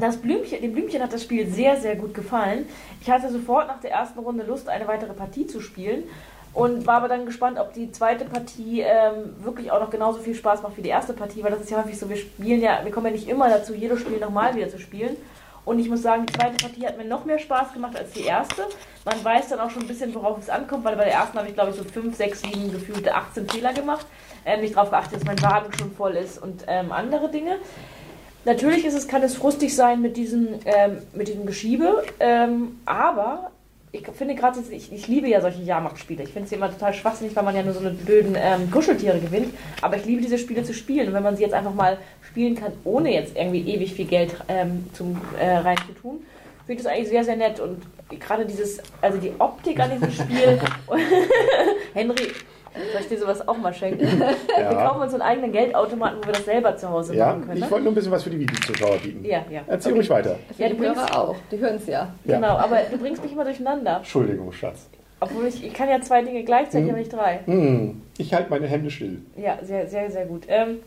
Das 0.00 0.16
Blümchen, 0.16 0.60
dem 0.60 0.72
Blümchen 0.72 1.00
hat 1.02 1.12
das 1.12 1.22
Spiel 1.22 1.46
sehr, 1.46 1.76
sehr 1.76 1.94
gut 1.94 2.12
gefallen. 2.12 2.66
Ich 3.00 3.08
hatte 3.10 3.30
sofort 3.30 3.68
nach 3.68 3.80
der 3.80 3.92
ersten 3.92 4.18
Runde 4.18 4.44
Lust, 4.44 4.68
eine 4.68 4.88
weitere 4.88 5.12
Partie 5.12 5.46
zu 5.46 5.60
spielen 5.60 6.02
und 6.54 6.86
war 6.86 6.96
aber 6.96 7.08
dann 7.08 7.26
gespannt, 7.26 7.58
ob 7.58 7.72
die 7.72 7.92
zweite 7.92 8.24
Partie 8.24 8.80
ähm, 8.80 9.34
wirklich 9.42 9.70
auch 9.70 9.80
noch 9.80 9.90
genauso 9.90 10.20
viel 10.20 10.34
Spaß 10.34 10.62
macht 10.62 10.76
wie 10.76 10.82
die 10.82 10.88
erste 10.88 11.12
Partie, 11.12 11.42
weil 11.42 11.50
das 11.50 11.60
ist 11.60 11.70
ja 11.70 11.82
häufig 11.82 11.98
so, 11.98 12.08
wir 12.08 12.16
spielen 12.16 12.60
ja, 12.60 12.80
wir 12.82 12.90
kommen 12.90 13.06
ja 13.06 13.12
nicht 13.12 13.28
immer 13.28 13.48
dazu, 13.48 13.74
jedes 13.74 14.00
Spiel 14.00 14.18
nochmal 14.18 14.54
wieder 14.54 14.68
zu 14.68 14.78
spielen. 14.78 15.16
Und 15.64 15.78
ich 15.78 15.90
muss 15.90 16.00
sagen, 16.00 16.24
die 16.24 16.32
zweite 16.32 16.56
Partie 16.56 16.86
hat 16.86 16.96
mir 16.96 17.04
noch 17.04 17.26
mehr 17.26 17.38
Spaß 17.38 17.74
gemacht 17.74 17.94
als 17.94 18.12
die 18.12 18.22
erste. 18.22 18.62
Man 19.04 19.22
weiß 19.22 19.48
dann 19.48 19.60
auch 19.60 19.68
schon 19.68 19.82
ein 19.82 19.88
bisschen, 19.88 20.14
worauf 20.14 20.38
es 20.38 20.48
ankommt, 20.48 20.82
weil 20.84 20.96
bei 20.96 21.04
der 21.04 21.12
ersten 21.12 21.36
habe 21.36 21.48
ich, 21.48 21.54
glaube 21.54 21.70
ich, 21.70 21.76
so 21.76 21.84
5, 21.84 22.16
6, 22.16 22.40
7, 22.40 22.72
gefühlte 22.72 23.14
18 23.14 23.46
Fehler 23.50 23.74
gemacht. 23.74 24.06
Ähm, 24.46 24.62
nicht 24.62 24.74
darauf 24.74 24.88
geachtet, 24.88 25.20
dass 25.20 25.24
mein 25.24 25.42
Wagen 25.42 25.70
schon 25.78 25.92
voll 25.92 26.16
ist 26.16 26.42
und 26.42 26.64
ähm, 26.68 26.90
andere 26.90 27.30
Dinge. 27.30 27.56
Natürlich 28.46 28.86
ist 28.86 28.94
es, 28.94 29.08
kann 29.08 29.22
es 29.22 29.36
frustig 29.36 29.76
sein 29.76 30.00
mit 30.00 30.16
diesem, 30.16 30.54
ähm, 30.64 31.02
mit 31.12 31.28
diesem 31.28 31.44
Geschiebe, 31.44 32.02
ähm, 32.18 32.80
aber 32.86 33.50
ich 33.90 34.06
finde 34.08 34.34
gerade, 34.34 34.60
ich, 34.70 34.92
ich 34.92 35.08
liebe 35.08 35.28
ja 35.28 35.40
solche 35.40 35.62
Jahrmachtspiele. 35.62 36.22
Ich 36.22 36.32
finde 36.32 36.48
sie 36.48 36.56
immer 36.56 36.70
total 36.70 36.92
schwachsinnig, 36.92 37.34
weil 37.34 37.42
man 37.42 37.56
ja 37.56 37.62
nur 37.62 37.72
so 37.72 37.80
eine 37.80 37.90
blöden 37.90 38.36
ähm, 38.36 38.70
Kuscheltiere 38.70 39.18
gewinnt. 39.18 39.54
Aber 39.80 39.96
ich 39.96 40.04
liebe 40.04 40.20
diese 40.20 40.38
Spiele 40.38 40.62
zu 40.62 40.74
spielen. 40.74 41.08
Und 41.08 41.14
wenn 41.14 41.22
man 41.22 41.36
sie 41.36 41.42
jetzt 41.42 41.54
einfach 41.54 41.72
mal 41.72 41.98
spielen 42.22 42.54
kann, 42.54 42.72
ohne 42.84 43.12
jetzt 43.14 43.34
irgendwie 43.36 43.60
ewig 43.60 43.94
viel 43.94 44.06
Geld 44.06 44.36
ähm, 44.48 44.86
zum, 44.92 45.20
äh, 45.40 45.56
reinzutun, 45.56 46.20
finde 46.66 46.72
ich 46.72 46.82
das 46.82 46.86
eigentlich 46.86 47.08
sehr, 47.08 47.24
sehr 47.24 47.36
nett. 47.36 47.60
Und 47.60 47.82
gerade 48.20 48.44
dieses, 48.44 48.78
also 49.00 49.16
die 49.18 49.32
Optik 49.38 49.80
an 49.80 49.90
diesem 49.90 50.12
Spiel. 50.12 50.60
Henry, 51.94 52.32
soll 52.92 53.00
ich 53.00 53.08
dir 53.08 53.18
sowas 53.18 53.46
auch 53.46 53.56
mal 53.56 53.72
schenken? 53.74 54.00
Wir 54.56 54.64
kaufen 54.76 55.02
uns 55.02 55.12
einen 55.12 55.22
eigenen 55.22 55.52
Geldautomaten, 55.52 56.18
wo 56.22 56.26
wir 56.26 56.32
das 56.34 56.44
selber 56.44 56.76
zu 56.76 56.88
Hause 56.88 57.14
Ja, 57.14 57.26
machen 57.28 57.42
können. 57.46 57.56
ich 57.58 57.64
Ne? 57.64 57.70
wollte 57.70 57.84
nur 57.84 57.92
ein 57.92 57.94
bisschen 57.94 58.12
was 58.12 58.22
für 58.22 58.30
die 58.30 58.38
Videozuschauer 58.40 58.98
bieten. 58.98 59.24
Ja, 59.24 59.44
ja. 59.50 59.60
Erzähl 59.66 59.92
Okay. 59.92 59.98
ruhig 60.00 60.10
weiter. 60.10 60.36
Für 60.56 60.62
Ja, 60.62 60.68
die 60.68 60.78
Hörer 60.78 61.18
auch. 61.18 61.36
Die 61.50 61.58
hören 61.58 61.76
es 61.76 61.86
ja. 61.86 62.12
Ja. 62.24 62.34
Genau, 62.36 62.56
aber 62.56 62.78
du 62.90 62.98
bringst 62.98 63.22
mich 63.22 63.32
immer 63.32 63.44
durcheinander. 63.44 63.96
Entschuldigung, 63.98 64.52
Schatz. 64.52 64.88
Obwohl 65.20 65.46
ich, 65.46 65.64
ich 65.64 65.72
kann 65.74 65.88
ja 65.88 66.00
zwei 66.00 66.22
Dinge 66.22 66.44
gleichzeitig, 66.44 66.84
Mhm. 66.86 66.90
aber 66.90 66.98
nicht 66.98 67.12
drei. 67.12 67.40
Hm, 67.46 68.02
ich 68.18 68.32
halte 68.34 68.50
meine 68.50 68.66
Hände 68.66 68.90
still. 68.90 69.20
Ja, 69.36 69.58
sehr, 69.62 69.86
sehr, 69.88 70.10
sehr 70.10 70.26
gut. 70.26 70.44
Ähm, 70.48 70.78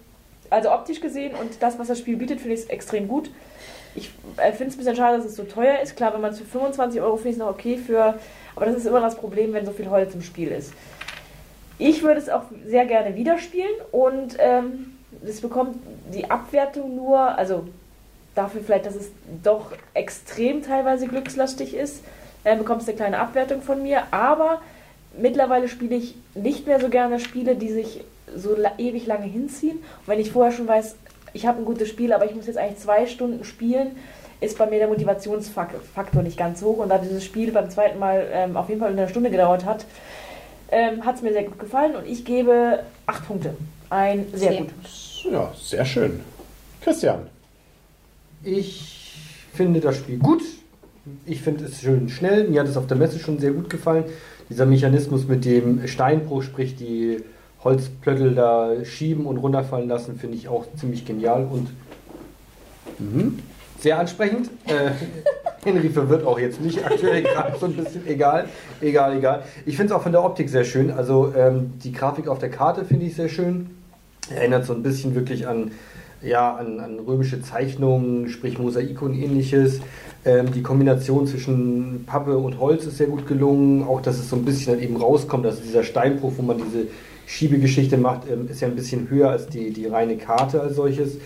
also 0.50 0.72
optisch 0.72 1.02
gesehen 1.02 1.34
und 1.40 1.62
das, 1.62 1.78
was 1.80 1.88
das 1.88 2.00
Spiel 2.00 2.16
bietet, 2.18 2.40
finde 2.40 2.56
ich 2.56 2.62
es 2.62 2.66
extrem 2.68 3.08
gut. 3.08 3.30
Ich 3.94 4.10
äh, 4.38 4.52
finde 4.54 4.68
es 4.70 4.76
ein 4.76 4.78
bisschen 4.78 4.96
schade, 4.96 5.18
dass 5.18 5.26
es 5.26 5.36
so 5.36 5.44
teuer 5.44 5.80
ist. 5.82 5.98
Klar, 5.98 6.14
wenn 6.14 6.22
man 6.22 6.32
es 6.32 6.40
für 6.40 6.46
25 6.46 7.02
Euro 7.02 7.18
finde 7.18 7.30
ich 7.30 7.36
es 7.36 7.40
noch 7.40 7.50
okay 7.50 7.76
für, 7.78 8.16
aber 8.56 8.66
das 8.66 8.76
ist 8.78 8.86
immer 8.86 9.02
das 9.02 9.16
Problem, 9.16 9.52
wenn 9.52 9.66
so 9.66 9.72
viel 9.74 9.90
Holz 9.90 10.14
im 10.16 10.22
Spiel 10.22 10.48
ist. 10.50 10.74
Ich 11.82 12.04
würde 12.04 12.20
es 12.20 12.30
auch 12.30 12.44
sehr 12.68 12.86
gerne 12.86 13.16
wieder 13.16 13.40
spielen 13.40 13.74
und 13.92 14.38
ähm, 14.38 14.98
es 15.26 15.42
bekommt 15.42 15.78
die 16.14 16.30
Abwertung 16.30 16.96
nur, 16.96 17.20
also 17.20 17.64
dafür 18.36 18.62
vielleicht, 18.64 18.86
dass 18.86 18.94
es 18.94 19.10
doch 19.42 19.72
extrem 19.96 20.62
teilweise 20.62 21.08
glückslastig 21.08 21.74
ist, 21.74 22.04
äh, 22.44 22.56
du 22.56 22.64
eine 22.72 22.96
kleine 22.96 23.18
Abwertung 23.18 23.64
von 23.64 23.82
mir, 23.82 24.04
aber 24.12 24.62
mittlerweile 25.18 25.68
spiele 25.68 25.96
ich 25.96 26.14
nicht 26.36 26.68
mehr 26.68 26.80
so 26.80 26.90
gerne 26.90 27.20
Spiele, 27.20 27.56
die 27.56 27.70
sich 27.70 28.02
so 28.36 28.56
la 28.56 28.74
ewig 28.78 29.08
lange 29.08 29.26
hinziehen. 29.26 29.78
Und 29.78 30.08
wenn 30.08 30.20
ich 30.20 30.32
vorher 30.32 30.54
schon 30.54 30.68
weiß, 30.68 30.96
ich 31.34 31.48
habe 31.48 31.58
ein 31.58 31.66
gutes 31.66 31.90
Spiel, 31.90 32.14
aber 32.14 32.26
ich 32.26 32.36
muss 32.36 32.46
jetzt 32.46 32.60
eigentlich 32.60 32.78
zwei 32.78 33.08
Stunden 33.08 33.44
spielen, 33.44 33.96
ist 34.40 34.60
bei 34.60 34.68
mir 34.68 34.78
der 34.78 34.88
Motivationsfaktor 34.88 36.22
nicht 36.22 36.38
ganz 36.38 36.62
hoch. 36.62 36.78
Und 36.78 36.90
da 36.90 37.00
dieses 37.00 37.26
Spiel 37.26 37.52
beim 37.52 37.72
zweiten 37.72 37.98
Mal 37.98 38.28
ähm, 38.32 38.56
auf 38.56 38.70
jeden 38.70 38.82
Fall 38.82 38.92
eine 38.92 39.10
Stunde 39.10 39.32
gedauert 39.32 39.66
hat, 39.66 39.84
ähm, 40.72 41.06
hat 41.06 41.16
es 41.16 41.22
mir 41.22 41.34
sehr 41.34 41.44
gut 41.44 41.60
gefallen 41.60 41.96
und 41.96 42.08
ich 42.08 42.26
gebe 42.26 42.80
acht 43.06 43.28
Punkte. 43.28 43.56
Ein 43.90 44.26
sehr, 44.34 44.52
Sehr 44.52 44.62
gut. 44.62 44.70
Ja, 45.32 45.54
sehr 45.60 45.86
schön. 45.86 46.22
Christian. 46.82 47.28
Ich 48.44 49.14
finde 49.54 49.82
das 49.82 49.98
Spiel 49.98 50.18
gut. 50.18 50.42
Ich 51.26 51.42
finde 51.42 51.66
es 51.66 51.82
schön 51.82 52.10
schnell. 52.10 52.48
Mir 52.48 52.62
hat 52.62 52.68
es 52.68 52.78
auf 52.78 52.88
der 52.88 52.98
Messe 52.98 53.20
schon 53.20 53.38
sehr 53.40 53.52
gut 53.52 53.70
gefallen. 53.70 54.06
Dieser 54.50 54.66
Mechanismus 54.66 55.28
mit 55.28 55.46
dem 55.46 55.88
Steinbruch, 55.88 56.44
sprich 56.44 56.76
die 56.76 57.24
Holzplöttel 57.64 58.34
da 58.34 58.84
schieben 58.86 59.26
und 59.26 59.38
runterfallen 59.38 59.88
lassen, 59.88 60.18
finde 60.18 60.38
ich 60.38 60.48
auch 60.48 60.66
ziemlich 60.78 61.06
genial 61.06 61.46
und 61.46 61.70
sehr 63.80 64.00
ansprechend. 64.00 64.50
Äh, 64.66 64.92
Henry 65.64 65.90
verwirrt 65.90 66.26
auch 66.26 66.40
jetzt 66.40 66.62
mich 66.62 66.84
aktuell 66.84 67.22
gerade 67.24 67.58
so 67.60 67.68
ein 67.68 67.74
bisschen. 67.74 68.08
Egal, 68.08 68.48
egal, 68.82 69.18
egal. 69.18 69.44
Ich 69.66 69.78
finde 69.78 69.94
es 69.94 70.00
auch 70.00 70.04
von 70.04 70.12
der 70.12 70.24
Optik 70.24 70.50
sehr 70.50 70.64
schön. 70.64 70.92
Also 70.92 71.34
ähm, 71.38 71.74
die 71.84 71.92
Grafik 71.92 72.28
auf 72.28 72.40
der 72.40 72.50
Karte 72.50 72.86
finde 72.86 73.06
ich 73.06 73.16
sehr 73.16 73.30
schön. 73.30 73.70
Erinnert 74.30 74.66
so 74.66 74.74
ein 74.74 74.82
bisschen 74.82 75.14
wirklich 75.14 75.48
an, 75.48 75.72
ja, 76.22 76.56
an, 76.56 76.80
an 76.80 77.00
römische 77.00 77.42
Zeichnungen, 77.42 78.30
sprich 78.30 78.58
Mosaik 78.58 79.02
und 79.02 79.14
ähnliches. 79.14 79.82
Ähm, 80.26 80.52
die 80.52 80.64
Kombination 80.64 81.28
zwischen 81.28 82.06
Pappe 82.06 82.38
und 82.38 82.60
Holz 82.60 82.86
ist 82.86 82.98
sehr 82.98 83.08
gut 83.08 83.28
gelungen. 83.28 83.84
Auch, 83.84 84.02
dass 84.02 84.18
es 84.18 84.30
so 84.30 84.36
ein 84.36 84.46
bisschen 84.46 84.74
dann 84.74 84.84
eben 84.84 84.96
rauskommt. 84.96 85.46
Also 85.46 85.62
dieser 85.62 85.84
Steinbruch, 85.84 86.34
wo 86.38 86.42
man 86.42 86.58
diese 86.58 86.88
Schiebegeschichte 87.32 87.98
macht, 87.98 88.30
ähm, 88.30 88.50
ist 88.50 88.60
ja 88.62 88.68
ein 88.68 88.76
bisschen 88.76 89.10
höher 89.10 89.30
als 89.30 89.48
die, 89.48 89.72
die 89.72 89.88
reine 89.88 90.18
Karte 90.18 90.62
als 90.62 90.76
solches. 90.76 91.18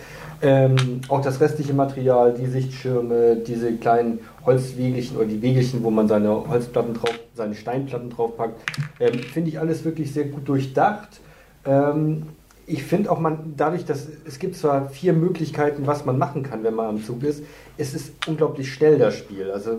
Ähm, 0.41 1.01
auch 1.07 1.21
das 1.21 1.41
restliche 1.41 1.73
Material, 1.73 2.33
die 2.33 2.45
Sichtschirme, 2.45 3.37
diese 3.37 3.73
kleinen 3.73 4.19
Holzwegelchen 4.45 5.17
oder 5.17 5.25
die 5.25 5.41
Wegelchen, 5.41 5.83
wo 5.83 5.89
man 5.89 6.07
seine 6.07 6.47
Holzplatten 6.47 6.93
drauf, 6.93 7.17
seine 7.33 7.55
Steinplatten 7.55 8.11
draufpackt, 8.11 8.61
ähm, 8.99 9.13
finde 9.19 9.49
ich 9.49 9.59
alles 9.59 9.83
wirklich 9.83 10.13
sehr 10.13 10.25
gut 10.25 10.47
durchdacht. 10.47 11.21
Ähm, 11.65 12.27
ich 12.67 12.83
finde 12.83 13.11
auch 13.11 13.19
man, 13.19 13.53
dadurch, 13.57 13.85
dass 13.85 14.07
es 14.25 14.39
gibt 14.39 14.55
zwar 14.55 14.89
vier 14.89 15.13
Möglichkeiten, 15.13 15.85
was 15.85 16.05
man 16.05 16.17
machen 16.17 16.41
kann, 16.41 16.63
wenn 16.63 16.73
man 16.73 16.87
am 16.87 17.03
Zug 17.03 17.23
ist, 17.23 17.43
es 17.77 17.93
ist 17.93 18.13
unglaublich 18.27 18.73
schnell 18.73 18.97
das 18.97 19.15
Spiel. 19.15 19.51
Also 19.51 19.77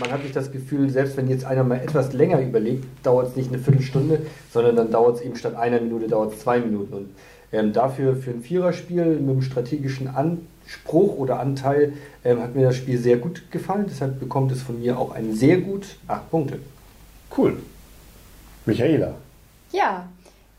man 0.00 0.10
hat 0.10 0.22
nicht 0.22 0.36
das 0.36 0.52
Gefühl, 0.52 0.88
selbst 0.90 1.16
wenn 1.16 1.28
jetzt 1.28 1.44
einer 1.44 1.64
mal 1.64 1.80
etwas 1.80 2.12
länger 2.12 2.40
überlegt, 2.40 2.84
dauert 3.02 3.28
es 3.28 3.36
nicht 3.36 3.48
eine 3.48 3.58
Viertelstunde, 3.58 4.20
sondern 4.52 4.76
dann 4.76 4.90
dauert 4.90 5.16
es 5.16 5.22
eben 5.22 5.36
statt 5.36 5.56
einer 5.56 5.80
Minute 5.80 6.06
dauert 6.06 6.34
es 6.34 6.40
zwei 6.40 6.60
Minuten. 6.60 6.94
Und 6.94 7.08
ähm, 7.50 7.72
dafür 7.72 8.14
für 8.14 8.30
ein 8.30 8.42
Viererspiel 8.42 9.04
mit 9.04 9.30
einem 9.30 9.42
strategischen 9.42 10.08
Anspruch 10.08 11.16
oder 11.16 11.40
Anteil 11.40 11.94
ähm, 12.24 12.40
hat 12.40 12.54
mir 12.54 12.66
das 12.66 12.76
Spiel 12.76 12.98
sehr 12.98 13.16
gut 13.16 13.50
gefallen. 13.50 13.86
Deshalb 13.88 14.20
bekommt 14.20 14.52
es 14.52 14.62
von 14.62 14.80
mir 14.80 14.96
auch 14.96 15.10
einen 15.10 15.34
sehr 15.34 15.58
gut 15.58 15.96
acht 16.06 16.30
Punkte. 16.30 16.60
Cool. 17.36 17.56
Michaela. 18.64 19.14
Ja, 19.72 20.06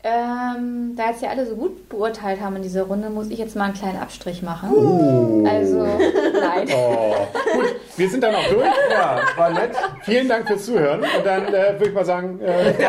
ähm, 0.04 0.94
da 0.96 1.08
jetzt 1.08 1.22
ja 1.22 1.30
alle 1.30 1.46
so 1.46 1.56
gut 1.56 1.88
beurteilt 1.88 2.40
haben 2.40 2.56
in 2.56 2.62
dieser 2.62 2.82
Runde, 2.82 3.08
muss 3.08 3.30
ich 3.30 3.38
jetzt 3.38 3.56
mal 3.56 3.64
einen 3.64 3.74
kleinen 3.74 3.98
Abstrich 3.98 4.42
machen. 4.42 5.46
Also, 5.48 5.84
nein. 5.84 6.68
Oh. 6.74 7.14
Gut, 7.54 7.76
wir 7.96 8.10
sind 8.10 8.22
dann 8.22 8.34
auch 8.34 8.48
durch. 8.48 8.66
Ja, 8.90 9.20
war 9.36 9.50
nett. 9.50 9.70
Vielen 10.02 10.28
Dank 10.28 10.46
fürs 10.46 10.66
Zuhören. 10.66 11.00
Und 11.00 11.24
dann 11.24 11.46
äh, 11.48 11.72
würde 11.74 11.88
ich 11.88 11.94
mal 11.94 12.04
sagen, 12.04 12.40
äh, 12.40 12.74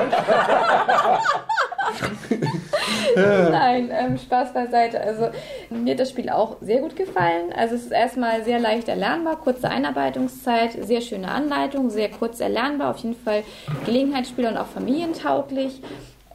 Nein, 3.16 3.92
ähm, 3.92 4.18
Spaß 4.18 4.54
beiseite. 4.54 5.00
Also 5.00 5.30
mir 5.70 5.94
hat 5.94 6.00
das 6.00 6.10
Spiel 6.10 6.30
auch 6.30 6.58
sehr 6.62 6.82
gut 6.82 6.96
gefallen. 6.96 7.54
Also 7.56 7.76
es 7.76 7.84
ist 7.84 7.92
erstmal 7.92 8.44
sehr 8.44 8.60
leicht 8.60 8.88
erlernbar, 8.88 9.38
kurze 9.38 9.70
Einarbeitungszeit, 9.70 10.72
sehr 10.86 11.02
schöne 11.02 11.30
Anleitung, 11.30 11.90
sehr 11.90 12.10
kurz 12.10 12.40
erlernbar, 12.40 12.92
auf 12.92 12.98
jeden 12.98 13.16
Fall 13.16 13.44
Gelegenheitsspiel 13.86 14.48
und 14.48 14.58
auch 14.58 14.68
familientauglich. 14.68 15.82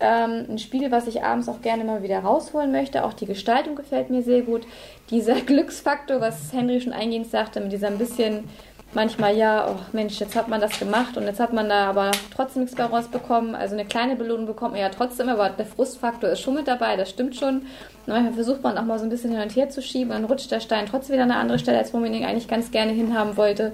Ähm, 0.01 0.47
ein 0.49 0.59
Spiel, 0.59 0.91
was 0.91 1.07
ich 1.07 1.23
abends 1.23 1.49
auch 1.49 1.61
gerne 1.61 1.85
mal 1.85 2.03
wieder 2.03 2.21
rausholen 2.21 2.73
möchte. 2.73 3.05
Auch 3.05 3.13
die 3.13 3.27
Gestaltung 3.27 3.77
gefällt 3.77 4.11
mir 4.11 4.23
sehr 4.23 4.43
gut. 4.43 4.67
Dieser 5.11 5.35
Glücksfaktor, 5.41 6.21
was 6.21 6.53
Henry 6.53 6.81
schon 6.81 6.93
eingehend 6.93 7.31
sagte, 7.31 7.61
mit 7.61 7.73
dieser 7.73 7.89
ein 7.89 7.99
bisschen 7.99 8.49
manchmal 8.93 9.37
ja, 9.37 9.69
oh 9.71 9.79
Mensch, 9.93 10.19
jetzt 10.19 10.35
hat 10.35 10.49
man 10.49 10.61
das 10.61 10.79
gemacht 10.79 11.17
und 11.17 11.25
jetzt 11.25 11.39
hat 11.39 11.53
man 11.53 11.69
da 11.69 11.87
aber 11.87 12.11
trotzdem 12.35 12.63
nichts 12.63 12.77
mehr 12.77 12.87
rausbekommen. 12.87 13.55
Also 13.55 13.75
eine 13.75 13.85
kleine 13.85 14.17
Belohnung 14.17 14.47
bekommt 14.47 14.73
man 14.73 14.81
ja 14.81 14.89
trotzdem, 14.89 15.29
aber 15.29 15.51
der 15.51 15.67
Frustfaktor 15.67 16.31
ist 16.31 16.41
schon 16.41 16.55
mit 16.55 16.67
dabei, 16.67 16.97
das 16.97 17.11
stimmt 17.11 17.37
schon. 17.37 17.59
Und 17.59 17.67
manchmal 18.07 18.33
versucht 18.33 18.63
man 18.63 18.77
auch 18.79 18.85
mal 18.85 18.99
so 18.99 19.05
ein 19.05 19.11
bisschen 19.11 19.31
hin 19.31 19.41
und 19.41 19.55
her 19.55 19.71
zu 19.71 19.83
schieben, 19.83 20.11
dann 20.11 20.25
rutscht 20.25 20.51
der 20.51 20.61
Stein 20.61 20.87
trotzdem 20.87 21.15
wieder 21.15 21.25
an 21.25 21.31
eine 21.31 21.41
andere 21.41 21.59
Stelle, 21.59 21.79
als 21.79 21.95
wo 21.95 21.99
man 21.99 22.13
ihn 22.13 22.25
eigentlich 22.25 22.49
ganz 22.49 22.71
gerne 22.71 22.93
hinhaben 22.93 23.37
wollte. 23.37 23.73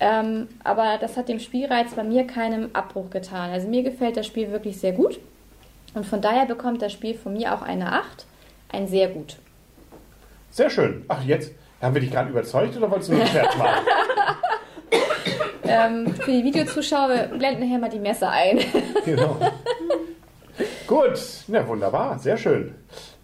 Ähm, 0.00 0.48
aber 0.64 0.96
das 0.98 1.16
hat 1.16 1.28
dem 1.28 1.40
Spielreiz 1.40 1.94
bei 1.94 2.02
mir 2.02 2.26
keinen 2.26 2.74
Abbruch 2.74 3.10
getan. 3.10 3.50
Also 3.50 3.68
mir 3.68 3.82
gefällt 3.82 4.16
das 4.16 4.26
Spiel 4.26 4.50
wirklich 4.50 4.78
sehr 4.80 4.92
gut. 4.92 5.20
Und 5.94 6.06
von 6.06 6.20
daher 6.20 6.46
bekommt 6.46 6.82
das 6.82 6.92
Spiel 6.92 7.14
von 7.14 7.32
mir 7.32 7.54
auch 7.54 7.62
eine 7.62 7.92
8. 7.92 8.26
Ein 8.72 8.86
sehr 8.86 9.08
gut. 9.08 9.36
Sehr 10.50 10.70
schön. 10.70 11.04
Ach, 11.08 11.22
jetzt 11.24 11.52
haben 11.80 11.94
wir 11.94 12.00
dich 12.00 12.10
gerade 12.10 12.30
überzeugt 12.30 12.76
oder 12.76 12.90
wolltest 12.90 13.10
du 13.10 13.14
nur 13.14 13.22
einen 13.22 13.30
Scherz 13.32 13.56
machen? 13.56 13.86
Ähm, 15.70 16.12
für 16.14 16.32
die 16.32 16.42
Videozuschauer, 16.42 17.08
wir 17.08 17.38
blenden 17.38 17.60
nachher 17.60 17.78
mal 17.78 17.88
die 17.90 18.00
Messe 18.00 18.28
ein. 18.28 18.58
genau. 19.04 19.36
Gut, 20.86 21.12
na 21.46 21.66
wunderbar, 21.68 22.18
sehr 22.18 22.36
schön. 22.36 22.74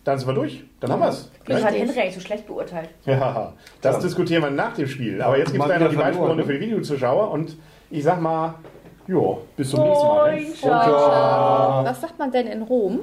Dann 0.04 0.16
sind 0.18 0.28
wir 0.28 0.35
durch. 0.35 0.62
Dann 0.78 0.92
haben 0.92 1.00
wir 1.00 1.08
es. 1.08 1.28
Das 1.44 1.64
hat 1.64 1.75
Henry 1.75 1.99
eigentlich 1.99 2.14
so 2.14 2.20
schlecht 2.20 2.46
beurteilt. 2.46 2.90
Ja, 3.04 3.52
das 3.80 3.96
Ja. 3.96 4.02
diskutieren 4.02 4.42
wir 4.44 4.50
nach 4.50 4.75
dem 4.75 4.87
Spiel. 4.87 5.20
Aber 5.20 5.37
jetzt 5.37 5.52
gibt 5.52 5.64
es 5.64 5.80
noch 5.80 5.90
die 5.90 5.96
Beispielrunde 5.96 6.37
ne? 6.37 6.44
für 6.44 6.52
die 6.52 6.61
Videozuschauer 6.61 7.32
und 7.32 7.56
ich 7.90 8.04
sag 8.04 8.20
mal, 8.20 8.54
jo, 9.06 9.38
bis 9.56 9.70
zum 9.70 9.84
nächsten 9.84 10.06
Mal. 10.06 10.34
Ne? 10.34 10.40
Moin, 10.42 10.54
Ciao. 10.54 11.84
Was 11.84 12.00
sagt 12.00 12.18
man 12.18 12.30
denn 12.30 12.46
in 12.46 12.62
Rom? 12.62 13.00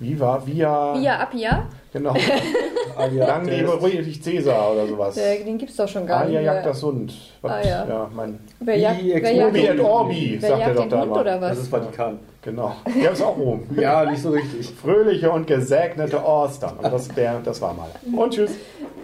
Viva, 0.00 0.42
via, 0.44 0.94
Via 1.00 1.20
Appia? 1.20 1.66
genau. 1.92 2.14
Alia, 2.96 3.26
Lang 3.26 3.44
lebe 3.46 3.72
ruhig 3.78 4.22
Cäsar 4.22 4.72
oder 4.72 4.86
sowas. 4.86 5.16
Äh, 5.16 5.44
den 5.44 5.56
gibt's 5.56 5.76
doch 5.76 5.88
schon 5.88 6.06
gar 6.06 6.20
Alia 6.22 6.40
nicht. 6.40 6.46
jagt 6.46 6.64
mehr. 6.64 6.72
das 6.72 6.82
Hund. 6.82 7.14
Was? 7.42 7.52
Ah, 7.52 7.60
ja. 7.66 7.86
ja, 7.88 8.10
mein 8.14 8.38
Wer 8.60 8.76
jagt, 8.76 9.02
Wie 9.02 9.14
wer 9.14 9.32
jagt, 9.32 9.56
den, 9.56 9.78
et 9.78 9.80
Orbi, 9.80 10.36
wer 10.40 10.48
sagt 10.48 10.60
er 10.62 10.66
jagt 10.68 10.78
doch 10.78 10.88
da 10.88 10.96
Hund 11.00 11.06
immer. 11.06 11.20
oder 11.20 11.40
was? 11.40 11.48
Das 11.50 11.58
ist 11.58 11.68
Vatikan. 11.68 12.18
Genau. 12.42 12.72
Ja, 13.02 13.10
ist 13.10 13.22
auch 13.22 13.36
Rom. 13.36 13.62
Ja, 13.76 14.04
nicht 14.10 14.22
so 14.22 14.30
richtig. 14.30 14.68
Fröhliche 14.74 15.30
und 15.30 15.46
gesegnete 15.46 16.22
Ostern. 16.24 16.76
Und 16.76 16.92
das, 16.92 17.08
der, 17.08 17.40
das 17.44 17.60
war 17.62 17.72
mal. 17.72 17.88
Und 18.16 18.34
tschüss. 18.34 18.52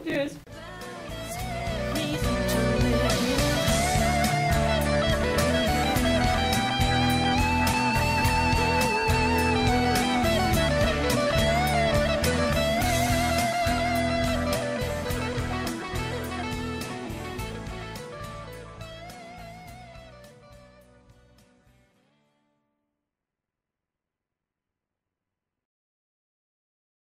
Tschüss. 0.05 0.37